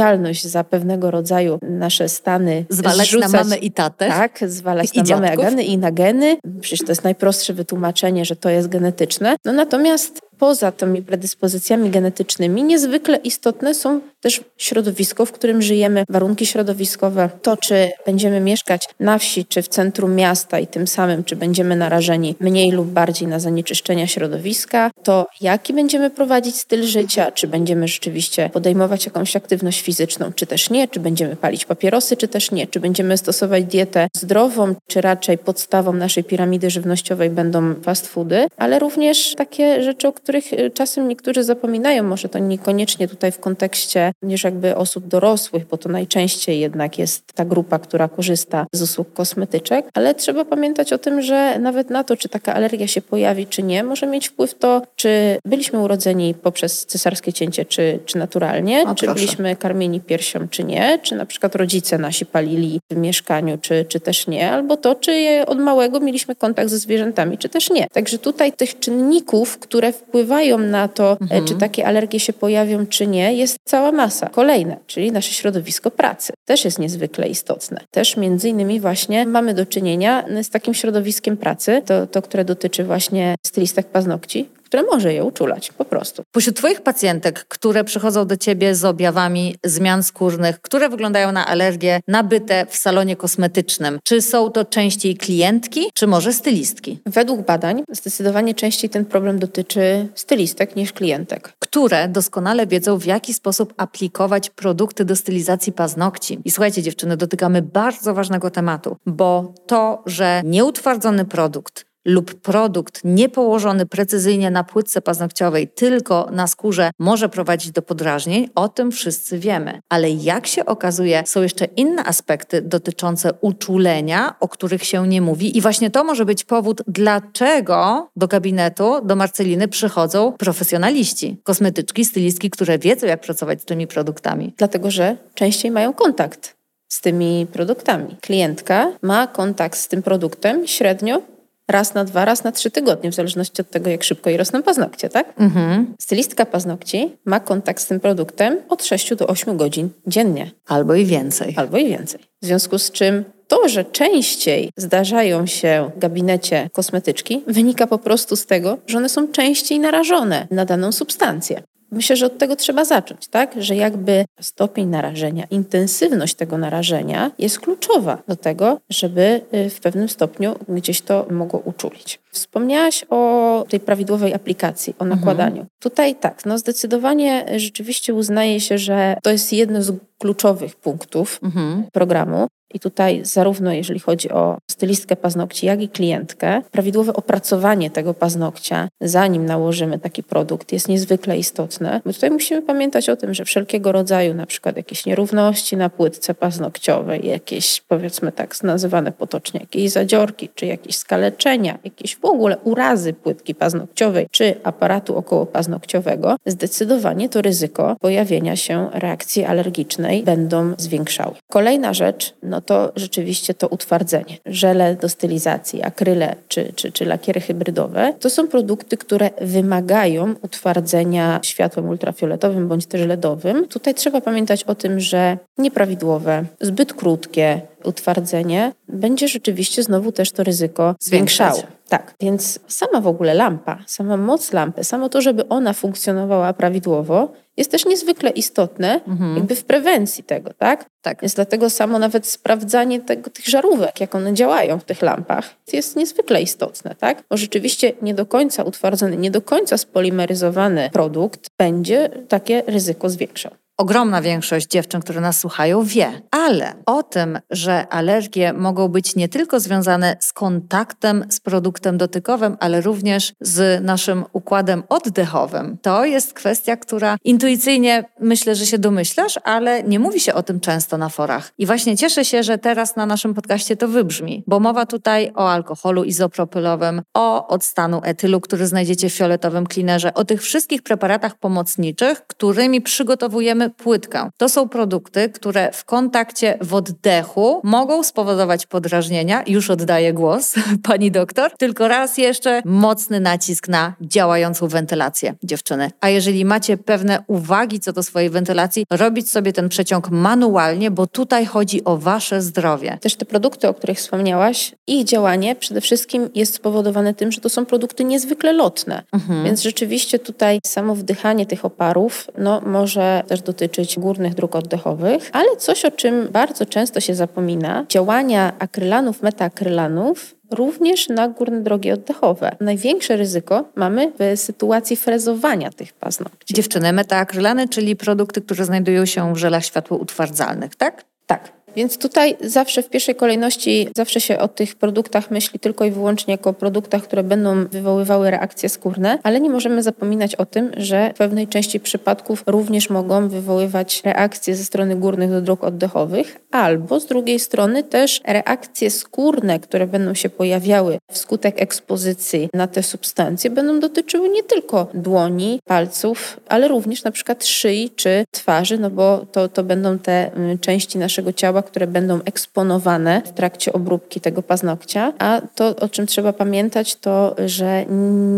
odpowiedzialność 0.00 0.46
za 0.46 0.64
pewnego 0.64 1.10
rodzaju 1.10 1.58
nasze 1.62 2.08
stany 2.08 2.64
zwalać 2.68 3.06
zrzucać, 3.06 3.32
na 3.32 3.38
mamę 3.38 3.56
i 3.56 3.72
tatę. 3.72 4.08
Tak, 4.08 4.38
zwalać 4.46 4.94
na 4.94 5.04
mamę 5.04 5.36
geny 5.36 5.62
i 5.62 5.78
na 5.78 5.92
geny. 5.92 6.36
Przecież 6.60 6.80
to 6.80 6.92
jest 6.92 7.04
najprostsze 7.04 7.52
wytłumaczenie, 7.52 8.24
że 8.24 8.36
to 8.36 8.50
jest 8.50 8.68
genetyczne. 8.68 9.36
No 9.44 9.52
natomiast 9.52 10.29
poza 10.40 10.72
tymi 10.72 11.02
predyspozycjami 11.02 11.90
genetycznymi 11.90 12.62
niezwykle 12.62 13.16
istotne 13.16 13.74
są 13.74 14.00
też 14.20 14.40
środowisko, 14.58 15.26
w 15.26 15.32
którym 15.32 15.62
żyjemy, 15.62 16.04
warunki 16.08 16.46
środowiskowe, 16.46 17.30
to 17.42 17.56
czy 17.56 17.90
będziemy 18.06 18.40
mieszkać 18.40 18.88
na 19.00 19.18
wsi 19.18 19.44
czy 19.44 19.62
w 19.62 19.68
centrum 19.68 20.14
miasta 20.14 20.58
i 20.58 20.66
tym 20.66 20.86
samym 20.86 21.24
czy 21.24 21.36
będziemy 21.36 21.76
narażeni 21.76 22.34
mniej 22.40 22.70
lub 22.70 22.86
bardziej 22.86 23.28
na 23.28 23.38
zanieczyszczenia 23.38 24.06
środowiska, 24.06 24.90
to 25.02 25.26
jaki 25.40 25.72
będziemy 25.72 26.10
prowadzić 26.10 26.56
styl 26.56 26.82
życia, 26.82 27.32
czy 27.32 27.48
będziemy 27.48 27.88
rzeczywiście 27.88 28.50
podejmować 28.52 29.06
jakąś 29.06 29.36
aktywność 29.36 29.80
fizyczną, 29.82 30.32
czy 30.32 30.46
też 30.46 30.70
nie, 30.70 30.88
czy 30.88 31.00
będziemy 31.00 31.36
palić 31.36 31.64
papierosy, 31.64 32.16
czy 32.16 32.28
też 32.28 32.50
nie, 32.50 32.66
czy 32.66 32.80
będziemy 32.80 33.16
stosować 33.16 33.64
dietę 33.64 34.08
zdrową, 34.16 34.74
czy 34.86 35.00
raczej 35.00 35.38
podstawą 35.38 35.92
naszej 35.92 36.24
piramidy 36.24 36.70
żywnościowej 36.70 37.30
będą 37.30 37.74
fast 37.82 38.06
foody, 38.06 38.46
ale 38.56 38.78
również 38.78 39.34
takie 39.34 39.82
rzeczy, 39.82 40.08
o 40.08 40.12
których 40.12 40.29
których 40.30 40.52
y, 40.52 40.70
czasem 40.70 41.08
niektórzy 41.08 41.44
zapominają, 41.44 42.02
może 42.02 42.28
to 42.28 42.38
niekoniecznie 42.38 43.08
tutaj 43.08 43.32
w 43.32 43.38
kontekście 43.38 44.12
niż 44.22 44.44
jakby 44.44 44.76
osób 44.76 45.06
dorosłych, 45.06 45.66
bo 45.66 45.76
to 45.76 45.88
najczęściej 45.88 46.60
jednak 46.60 46.98
jest 46.98 47.32
ta 47.34 47.44
grupa, 47.44 47.78
która 47.78 48.08
korzysta 48.08 48.66
z 48.72 48.82
usług 48.82 49.12
kosmetyczek, 49.12 49.86
ale 49.94 50.14
trzeba 50.14 50.44
pamiętać 50.44 50.92
o 50.92 50.98
tym, 50.98 51.22
że 51.22 51.58
nawet 51.58 51.90
na 51.90 52.04
to, 52.04 52.16
czy 52.16 52.28
taka 52.28 52.54
alergia 52.54 52.86
się 52.86 53.02
pojawi, 53.02 53.46
czy 53.46 53.62
nie, 53.62 53.84
może 53.84 54.06
mieć 54.06 54.28
wpływ 54.28 54.54
to, 54.54 54.82
czy 54.96 55.38
byliśmy 55.44 55.78
urodzeni 55.78 56.34
poprzez 56.34 56.86
cesarskie 56.86 57.32
cięcie, 57.32 57.64
czy, 57.64 57.98
czy 58.04 58.18
naturalnie, 58.18 58.82
o, 58.82 58.94
czy 58.94 59.06
proszę. 59.06 59.20
byliśmy 59.20 59.56
karmieni 59.56 60.00
piersią, 60.00 60.48
czy 60.48 60.64
nie, 60.64 60.98
czy 61.02 61.14
na 61.14 61.26
przykład 61.26 61.54
rodzice 61.54 61.98
nasi 61.98 62.26
palili 62.26 62.80
w 62.90 62.96
mieszkaniu, 62.96 63.58
czy, 63.58 63.84
czy 63.88 64.00
też 64.00 64.26
nie, 64.26 64.50
albo 64.50 64.76
to, 64.76 64.94
czy 64.94 65.42
od 65.46 65.58
małego 65.58 66.00
mieliśmy 66.00 66.36
kontakt 66.36 66.70
ze 66.70 66.78
zwierzętami, 66.78 67.38
czy 67.38 67.48
też 67.48 67.70
nie. 67.70 67.86
Także 67.92 68.18
tutaj 68.18 68.52
tych 68.52 68.78
czynników, 68.78 69.58
które 69.58 69.92
wpływają 69.92 70.19
wpływają 70.20 70.58
na 70.58 70.88
to, 70.88 71.12
e, 71.12 71.16
mhm. 71.20 71.44
czy 71.44 71.54
takie 71.54 71.86
alergie 71.86 72.20
się 72.20 72.32
pojawią, 72.32 72.86
czy 72.86 73.06
nie, 73.06 73.34
jest 73.34 73.56
cała 73.64 73.92
masa. 73.92 74.28
Kolejne, 74.28 74.76
czyli 74.86 75.12
nasze 75.12 75.32
środowisko 75.32 75.90
pracy, 75.90 76.32
też 76.44 76.64
jest 76.64 76.78
niezwykle 76.78 77.28
istotne. 77.28 77.80
Też 77.90 78.16
między 78.16 78.48
innymi 78.48 78.80
właśnie 78.80 79.26
mamy 79.26 79.54
do 79.54 79.66
czynienia 79.66 80.24
z 80.42 80.50
takim 80.50 80.74
środowiskiem 80.74 81.36
pracy, 81.36 81.82
to, 81.86 82.06
to 82.06 82.22
które 82.22 82.44
dotyczy 82.44 82.84
właśnie 82.84 83.34
stylistek 83.46 83.86
paznokci, 83.86 84.48
które 84.70 84.82
może 84.82 85.14
je 85.14 85.24
uczulać 85.24 85.72
po 85.72 85.84
prostu. 85.84 86.22
Pośród 86.32 86.56
Twoich 86.56 86.80
pacjentek, 86.80 87.44
które 87.48 87.84
przychodzą 87.84 88.26
do 88.26 88.36
Ciebie 88.36 88.74
z 88.74 88.84
objawami 88.84 89.56
zmian 89.64 90.02
skórnych, 90.02 90.60
które 90.60 90.88
wyglądają 90.88 91.32
na 91.32 91.46
alergię 91.46 92.00
nabyte 92.08 92.66
w 92.66 92.76
salonie 92.76 93.16
kosmetycznym, 93.16 93.98
czy 94.04 94.22
są 94.22 94.50
to 94.50 94.64
częściej 94.64 95.16
klientki, 95.16 95.90
czy 95.94 96.06
może 96.06 96.32
stylistki? 96.32 96.98
Według 97.06 97.46
badań 97.46 97.82
zdecydowanie 97.92 98.54
częściej 98.54 98.90
ten 98.90 99.04
problem 99.04 99.38
dotyczy 99.38 100.08
stylistek 100.14 100.76
niż 100.76 100.92
klientek. 100.92 101.52
Które 101.58 102.08
doskonale 102.08 102.66
wiedzą, 102.66 102.98
w 102.98 103.04
jaki 103.04 103.34
sposób 103.34 103.74
aplikować 103.76 104.50
produkty 104.50 105.04
do 105.04 105.16
stylizacji 105.16 105.72
paznokci. 105.72 106.38
I 106.44 106.50
słuchajcie, 106.50 106.82
dziewczyny, 106.82 107.16
dotykamy 107.16 107.62
bardzo 107.62 108.14
ważnego 108.14 108.50
tematu, 108.50 108.96
bo 109.06 109.54
to, 109.66 110.02
że 110.06 110.42
nieutwardzony 110.44 111.24
produkt 111.24 111.89
lub 112.04 112.34
produkt 112.34 113.00
niepołożony 113.04 113.86
precyzyjnie 113.86 114.50
na 114.50 114.64
płytce 114.64 115.00
paznokciowej, 115.00 115.68
tylko 115.68 116.28
na 116.32 116.46
skórze, 116.46 116.90
może 116.98 117.28
prowadzić 117.28 117.70
do 117.70 117.82
podrażnień, 117.82 118.48
o 118.54 118.68
tym 118.68 118.92
wszyscy 118.92 119.38
wiemy. 119.38 119.80
Ale 119.88 120.10
jak 120.10 120.46
się 120.46 120.66
okazuje, 120.66 121.22
są 121.26 121.42
jeszcze 121.42 121.64
inne 121.64 122.04
aspekty 122.04 122.62
dotyczące 122.62 123.30
uczulenia, 123.40 124.34
o 124.40 124.48
których 124.48 124.84
się 124.84 125.08
nie 125.08 125.20
mówi, 125.20 125.58
i 125.58 125.60
właśnie 125.60 125.90
to 125.90 126.04
może 126.04 126.24
być 126.24 126.44
powód, 126.44 126.82
dlaczego 126.86 128.10
do 128.16 128.28
gabinetu, 128.28 129.00
do 129.04 129.16
Marceliny 129.16 129.68
przychodzą 129.68 130.32
profesjonaliści, 130.32 131.36
kosmetyczki, 131.42 132.04
stylistki, 132.04 132.50
które 132.50 132.78
wiedzą, 132.78 133.06
jak 133.06 133.20
pracować 133.20 133.62
z 133.62 133.64
tymi 133.64 133.86
produktami. 133.86 134.54
Dlatego, 134.56 134.90
że 134.90 135.16
częściej 135.34 135.70
mają 135.70 135.92
kontakt 135.92 136.56
z 136.88 137.00
tymi 137.00 137.46
produktami. 137.52 138.16
Klientka 138.20 138.92
ma 139.02 139.26
kontakt 139.26 139.78
z 139.78 139.88
tym 139.88 140.02
produktem 140.02 140.66
średnio 140.66 141.22
raz 141.70 141.94
na 141.94 142.04
dwa, 142.04 142.24
raz 142.24 142.44
na 142.44 142.52
trzy 142.52 142.70
tygodnie, 142.70 143.10
w 143.10 143.14
zależności 143.14 143.62
od 143.62 143.70
tego, 143.70 143.90
jak 143.90 144.04
szybko 144.04 144.30
jej 144.30 144.36
rosną 144.36 144.62
paznokcie, 144.62 145.08
tak? 145.08 145.40
Mhm. 145.40 145.94
Stylistka 145.98 146.46
paznokci 146.46 147.16
ma 147.24 147.40
kontakt 147.40 147.82
z 147.82 147.86
tym 147.86 148.00
produktem 148.00 148.58
od 148.68 148.84
6 148.84 149.14
do 149.14 149.26
8 149.26 149.56
godzin 149.56 149.88
dziennie. 150.06 150.50
Albo 150.66 150.94
i 150.94 151.04
więcej. 151.04 151.54
Albo 151.56 151.78
i 151.78 151.88
więcej. 151.88 152.20
W 152.42 152.46
związku 152.46 152.78
z 152.78 152.90
czym 152.90 153.24
to, 153.50 153.68
że 153.68 153.84
częściej 153.84 154.70
zdarzają 154.76 155.46
się 155.46 155.90
w 155.96 155.98
gabinecie 155.98 156.70
kosmetyczki, 156.72 157.42
wynika 157.46 157.86
po 157.86 157.98
prostu 157.98 158.36
z 158.36 158.46
tego, 158.46 158.78
że 158.86 158.98
one 158.98 159.08
są 159.08 159.28
częściej 159.28 159.80
narażone 159.80 160.46
na 160.50 160.64
daną 160.64 160.92
substancję. 160.92 161.62
Myślę, 161.90 162.16
że 162.16 162.26
od 162.26 162.38
tego 162.38 162.56
trzeba 162.56 162.84
zacząć, 162.84 163.28
tak? 163.28 163.54
Że 163.58 163.76
jakby 163.76 164.24
stopień 164.40 164.88
narażenia, 164.88 165.44
intensywność 165.50 166.34
tego 166.34 166.58
narażenia 166.58 167.30
jest 167.38 167.60
kluczowa 167.60 168.22
do 168.28 168.36
tego, 168.36 168.80
żeby 168.90 169.40
y, 169.54 169.70
w 169.70 169.80
pewnym 169.80 170.08
stopniu 170.08 170.54
gdzieś 170.68 171.00
to 171.00 171.26
mogło 171.30 171.60
uczulić. 171.60 172.20
Wspomniałaś 172.30 173.04
o 173.10 173.64
tej 173.68 173.80
prawidłowej 173.80 174.34
aplikacji, 174.34 174.94
o 174.98 175.04
nakładaniu. 175.04 175.50
Mhm. 175.50 175.66
Tutaj 175.80 176.14
tak, 176.14 176.46
no 176.46 176.58
zdecydowanie 176.58 177.46
rzeczywiście 177.56 178.14
uznaje 178.14 178.60
się, 178.60 178.78
że 178.78 179.16
to 179.22 179.30
jest 179.30 179.52
jedno 179.52 179.82
z 179.82 179.92
kluczowych 180.18 180.76
punktów 180.76 181.40
mhm. 181.42 181.84
programu. 181.92 182.46
I 182.74 182.80
tutaj 182.80 183.20
zarówno 183.24 183.72
jeżeli 183.72 184.00
chodzi 184.00 184.30
o 184.30 184.58
stylistkę 184.70 185.16
paznokci, 185.16 185.66
jak 185.66 185.82
i 185.82 185.88
klientkę, 185.88 186.62
prawidłowe 186.70 187.12
opracowanie 187.12 187.90
tego 187.90 188.14
paznokcia, 188.14 188.88
zanim 189.00 189.46
nałożymy 189.46 189.98
taki 189.98 190.22
produkt, 190.22 190.72
jest 190.72 190.88
niezwykle 190.88 191.38
istotne. 191.38 192.00
Bo 192.04 192.12
tutaj 192.12 192.30
musimy 192.30 192.62
pamiętać 192.62 193.08
o 193.08 193.16
tym, 193.16 193.34
że 193.34 193.44
wszelkiego 193.44 193.92
rodzaju 193.92 194.34
na 194.34 194.46
przykład 194.46 194.76
jakieś 194.76 195.06
nierówności 195.06 195.76
na 195.76 195.90
płytce 195.90 196.34
paznokciowej, 196.34 197.26
jakieś 197.26 197.80
powiedzmy 197.80 198.32
tak 198.32 198.62
nazywane 198.62 199.12
potocznie, 199.12 199.60
jakieś 199.60 199.90
zadziorki, 199.90 200.48
czy 200.54 200.66
jakieś 200.66 200.96
skaleczenia, 200.96 201.78
jakieś 201.84 202.16
w 202.16 202.24
ogóle 202.24 202.58
urazy 202.58 203.12
płytki 203.12 203.54
paznokciowej, 203.54 204.26
czy 204.30 204.54
aparatu 204.62 205.16
okołopaznokciowego, 205.16 206.36
zdecydowanie 206.46 207.28
to 207.28 207.42
ryzyko 207.42 207.96
pojawienia 208.00 208.56
się 208.56 208.88
reakcji 208.92 209.44
alergicznej 209.44 210.22
będą 210.22 210.74
zwiększały. 210.78 211.34
Kolejna 211.48 211.94
rzecz, 211.94 212.34
no 212.42 212.59
to 212.60 212.92
rzeczywiście 212.96 213.54
to 213.54 213.68
utwardzenie. 213.68 214.38
Żele 214.46 214.96
do 214.96 215.08
stylizacji, 215.08 215.82
akryle 215.82 216.36
czy, 216.48 216.72
czy, 216.76 216.92
czy 216.92 217.04
lakiery 217.04 217.40
hybrydowe 217.40 218.14
to 218.20 218.30
są 218.30 218.48
produkty, 218.48 218.96
które 218.96 219.30
wymagają 219.40 220.34
utwardzenia 220.42 221.40
światłem 221.42 221.88
ultrafioletowym 221.88 222.68
bądź 222.68 222.86
też 222.86 223.06
LEDowym. 223.06 223.68
Tutaj 223.68 223.94
trzeba 223.94 224.20
pamiętać 224.20 224.64
o 224.64 224.74
tym, 224.74 225.00
że 225.00 225.38
nieprawidłowe, 225.58 226.44
zbyt 226.60 226.92
krótkie 226.92 227.60
utwardzenie 227.84 228.72
będzie 228.88 229.28
rzeczywiście 229.28 229.82
znowu 229.82 230.12
też 230.12 230.32
to 230.32 230.44
ryzyko 230.44 230.94
zwiększało. 231.00 231.62
Tak, 231.90 232.14
więc 232.20 232.60
sama 232.68 233.00
w 233.00 233.06
ogóle 233.06 233.34
lampa, 233.34 233.78
sama 233.86 234.16
moc 234.16 234.52
lampy, 234.52 234.84
samo 234.84 235.08
to, 235.08 235.20
żeby 235.20 235.48
ona 235.48 235.72
funkcjonowała 235.72 236.52
prawidłowo, 236.52 237.32
jest 237.56 237.70
też 237.70 237.86
niezwykle 237.86 238.30
istotne 238.30 239.00
mhm. 239.08 239.36
jakby 239.36 239.54
w 239.54 239.64
prewencji 239.64 240.24
tego, 240.24 240.50
tak? 240.58 240.84
Tak. 241.02 241.20
Więc 241.22 241.34
dlatego 241.34 241.70
samo 241.70 241.98
nawet 241.98 242.26
sprawdzanie 242.26 243.00
tego, 243.00 243.30
tych 243.30 243.46
żarówek, 243.46 244.00
jak 244.00 244.14
one 244.14 244.34
działają 244.34 244.78
w 244.78 244.84
tych 244.84 245.02
lampach, 245.02 245.54
jest 245.72 245.96
niezwykle 245.96 246.42
istotne, 246.42 246.94
tak? 246.94 247.24
Bo 247.30 247.36
rzeczywiście 247.36 247.92
nie 248.02 248.14
do 248.14 248.26
końca 248.26 248.62
utwardzony, 248.62 249.16
nie 249.16 249.30
do 249.30 249.42
końca 249.42 249.78
spolimeryzowany 249.78 250.90
produkt 250.92 251.50
będzie 251.58 252.08
takie 252.28 252.62
ryzyko 252.66 253.10
zwiększał 253.10 253.52
ogromna 253.80 254.22
większość 254.22 254.66
dziewczyn, 254.66 255.00
które 255.00 255.20
nas 255.20 255.38
słuchają, 255.38 255.84
wie. 255.84 256.22
Ale 256.30 256.74
o 256.86 257.02
tym, 257.02 257.38
że 257.50 257.88
alergie 257.88 258.52
mogą 258.52 258.88
być 258.88 259.16
nie 259.16 259.28
tylko 259.28 259.60
związane 259.60 260.16
z 260.20 260.32
kontaktem 260.32 261.24
z 261.28 261.40
produktem 261.40 261.98
dotykowym, 261.98 262.56
ale 262.60 262.80
również 262.80 263.32
z 263.40 263.84
naszym 263.84 264.24
układem 264.32 264.82
oddechowym, 264.88 265.78
to 265.82 266.04
jest 266.04 266.32
kwestia, 266.32 266.76
która 266.76 267.16
intuicyjnie 267.24 268.04
myślę, 268.20 268.54
że 268.54 268.66
się 268.66 268.78
domyślasz, 268.78 269.38
ale 269.44 269.82
nie 269.82 269.98
mówi 269.98 270.20
się 270.20 270.34
o 270.34 270.42
tym 270.42 270.60
często 270.60 270.98
na 270.98 271.08
forach. 271.08 271.52
I 271.58 271.66
właśnie 271.66 271.96
cieszę 271.96 272.24
się, 272.24 272.42
że 272.42 272.58
teraz 272.58 272.96
na 272.96 273.06
naszym 273.06 273.34
podcaście 273.34 273.76
to 273.76 273.88
wybrzmi, 273.88 274.44
bo 274.46 274.60
mowa 274.60 274.86
tutaj 274.86 275.32
o 275.34 275.50
alkoholu 275.50 276.04
izopropylowym, 276.04 277.02
o 277.14 277.48
odstanu 277.48 278.00
etylu, 278.04 278.40
który 278.40 278.66
znajdziecie 278.66 279.08
w 279.10 279.14
fioletowym 279.14 279.66
cleanerze, 279.66 280.14
o 280.14 280.24
tych 280.24 280.42
wszystkich 280.42 280.82
preparatach 280.82 281.38
pomocniczych, 281.38 282.26
którymi 282.26 282.80
przygotowujemy 282.80 283.69
płytkę. 283.70 284.30
To 284.36 284.48
są 284.48 284.68
produkty, 284.68 285.28
które 285.28 285.72
w 285.72 285.84
kontakcie 285.84 286.58
w 286.60 286.74
oddechu 286.74 287.60
mogą 287.64 288.02
spowodować 288.02 288.66
podrażnienia. 288.66 289.42
Już 289.46 289.70
oddaję 289.70 290.12
głos 290.12 290.54
pani 290.88 291.10
doktor. 291.10 291.50
Tylko 291.58 291.88
raz 291.88 292.18
jeszcze 292.18 292.62
mocny 292.64 293.20
nacisk 293.20 293.68
na 293.68 293.94
działającą 294.00 294.68
wentylację 294.68 295.34
dziewczyny. 295.42 295.90
A 296.00 296.08
jeżeli 296.08 296.44
macie 296.44 296.76
pewne 296.76 297.24
uwagi 297.26 297.80
co 297.80 297.92
do 297.92 298.02
swojej 298.02 298.30
wentylacji, 298.30 298.84
robić 298.90 299.30
sobie 299.30 299.52
ten 299.52 299.68
przeciąg 299.68 300.10
manualnie, 300.10 300.90
bo 300.90 301.06
tutaj 301.06 301.46
chodzi 301.46 301.84
o 301.84 301.96
wasze 301.96 302.42
zdrowie. 302.42 302.98
Też 303.00 303.14
te 303.16 303.24
produkty, 303.24 303.68
o 303.68 303.74
których 303.74 303.98
wspomniałaś, 303.98 304.74
ich 304.86 305.04
działanie 305.04 305.56
przede 305.56 305.80
wszystkim 305.80 306.30
jest 306.34 306.54
spowodowane 306.54 307.14
tym, 307.14 307.32
że 307.32 307.40
to 307.40 307.48
są 307.48 307.66
produkty 307.66 308.04
niezwykle 308.04 308.52
lotne. 308.52 309.02
Mhm. 309.12 309.44
Więc 309.44 309.62
rzeczywiście 309.62 310.18
tutaj 310.18 310.60
samo 310.66 310.94
wdychanie 310.94 311.46
tych 311.46 311.64
oparów 311.64 312.30
no, 312.38 312.60
może 312.60 313.22
też 313.26 313.42
dotyczyć 313.42 313.59
dotyczyć 313.60 313.98
górnych 313.98 314.34
dróg 314.34 314.56
oddechowych, 314.56 315.30
ale 315.32 315.56
coś, 315.56 315.84
o 315.84 315.90
czym 315.90 316.28
bardzo 316.32 316.66
często 316.66 317.00
się 317.00 317.14
zapomina, 317.14 317.86
działania 317.88 318.52
akrylanów, 318.58 319.22
metaakrylanów 319.22 320.34
również 320.50 321.08
na 321.08 321.28
górne 321.28 321.60
drogi 321.60 321.92
oddechowe. 321.92 322.56
Największe 322.60 323.16
ryzyko 323.16 323.64
mamy 323.74 324.12
w 324.18 324.40
sytuacji 324.40 324.96
frezowania 324.96 325.70
tych 325.70 325.92
paznokci. 325.92 326.54
Dziewczyny, 326.54 326.92
metaakrylany, 326.92 327.68
czyli 327.68 327.96
produkty, 327.96 328.40
które 328.40 328.64
znajdują 328.64 329.06
się 329.06 329.34
w 329.34 329.36
żelach 329.36 329.64
światłoutwardzalnych, 329.64 330.76
tak? 330.76 331.04
Tak. 331.26 331.52
Więc 331.76 331.98
tutaj 331.98 332.36
zawsze 332.40 332.82
w 332.82 332.88
pierwszej 332.88 333.14
kolejności 333.14 333.88
zawsze 333.96 334.20
się 334.20 334.38
o 334.38 334.48
tych 334.48 334.74
produktach 334.74 335.30
myśli 335.30 335.60
tylko 335.60 335.84
i 335.84 335.90
wyłącznie 335.90 336.34
jako 336.34 336.52
produktach, 336.52 337.02
które 337.02 337.22
będą 337.22 337.66
wywoływały 337.66 338.30
reakcje 338.30 338.68
skórne, 338.68 339.18
ale 339.22 339.40
nie 339.40 339.50
możemy 339.50 339.82
zapominać 339.82 340.34
o 340.34 340.46
tym, 340.46 340.70
że 340.76 341.12
w 341.14 341.18
pewnej 341.18 341.48
części 341.48 341.80
przypadków 341.80 342.42
również 342.46 342.90
mogą 342.90 343.28
wywoływać 343.28 344.02
reakcje 344.04 344.56
ze 344.56 344.64
strony 344.64 344.96
górnych 344.96 345.30
do 345.30 345.40
dróg 345.40 345.64
oddechowych, 345.64 346.40
albo 346.50 347.00
z 347.00 347.06
drugiej 347.06 347.38
strony 347.38 347.82
też 347.82 348.20
reakcje 348.26 348.90
skórne, 348.90 349.60
które 349.60 349.86
będą 349.86 350.14
się 350.14 350.30
pojawiały 350.30 350.98
wskutek 351.10 351.62
ekspozycji 351.62 352.48
na 352.54 352.66
te 352.66 352.82
substancje, 352.82 353.50
będą 353.50 353.80
dotyczyły 353.80 354.28
nie 354.28 354.42
tylko 354.42 354.86
dłoni, 354.94 355.60
palców, 355.64 356.40
ale 356.48 356.68
również 356.68 357.04
na 357.04 357.10
przykład 357.10 357.46
szyi 357.46 357.90
czy 357.96 358.24
twarzy, 358.30 358.78
no 358.78 358.90
bo 358.90 359.26
to, 359.32 359.48
to 359.48 359.64
będą 359.64 359.98
te 359.98 360.32
mm, 360.32 360.58
części 360.58 360.98
naszego 360.98 361.32
ciała, 361.32 361.59
które 361.62 361.86
będą 361.86 362.20
eksponowane 362.24 363.22
w 363.24 363.32
trakcie 363.32 363.72
obróbki 363.72 364.20
tego 364.20 364.42
paznokcia. 364.42 365.12
A 365.18 365.40
to, 365.54 365.76
o 365.76 365.88
czym 365.88 366.06
trzeba 366.06 366.32
pamiętać, 366.32 366.96
to, 366.96 367.36
że 367.46 367.84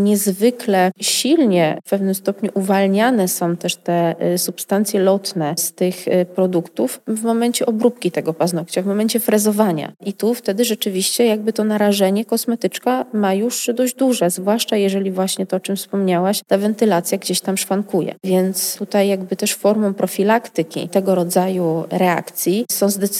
niezwykle 0.02 0.90
silnie 1.00 1.78
w 1.84 1.90
pewnym 1.90 2.14
stopniu 2.14 2.50
uwalniane 2.54 3.28
są 3.28 3.56
też 3.56 3.76
te 3.76 4.14
y, 4.34 4.38
substancje 4.38 5.00
lotne 5.00 5.54
z 5.56 5.72
tych 5.72 6.08
y, 6.08 6.26
produktów 6.34 7.00
w 7.06 7.22
momencie 7.22 7.66
obróbki 7.66 8.10
tego 8.10 8.34
paznokcia, 8.34 8.82
w 8.82 8.86
momencie 8.86 9.20
frezowania. 9.20 9.92
I 10.00 10.12
tu 10.12 10.34
wtedy 10.34 10.64
rzeczywiście 10.64 11.26
jakby 11.26 11.52
to 11.52 11.64
narażenie 11.64 12.24
kosmetyczka 12.24 13.04
ma 13.12 13.34
już 13.34 13.70
dość 13.74 13.94
duże, 13.94 14.30
zwłaszcza 14.30 14.76
jeżeli 14.76 15.10
właśnie 15.10 15.46
to, 15.46 15.56
o 15.56 15.60
czym 15.60 15.76
wspomniałaś, 15.76 16.40
ta 16.46 16.58
wentylacja 16.58 17.18
gdzieś 17.18 17.40
tam 17.40 17.56
szwankuje. 17.56 18.14
Więc 18.24 18.76
tutaj 18.76 19.08
jakby 19.08 19.36
też 19.36 19.54
formą 19.54 19.94
profilaktyki 19.94 20.88
tego 20.88 21.14
rodzaju 21.14 21.84
reakcji 21.90 22.64
są 22.70 22.88
zdecydowanie 22.88 23.11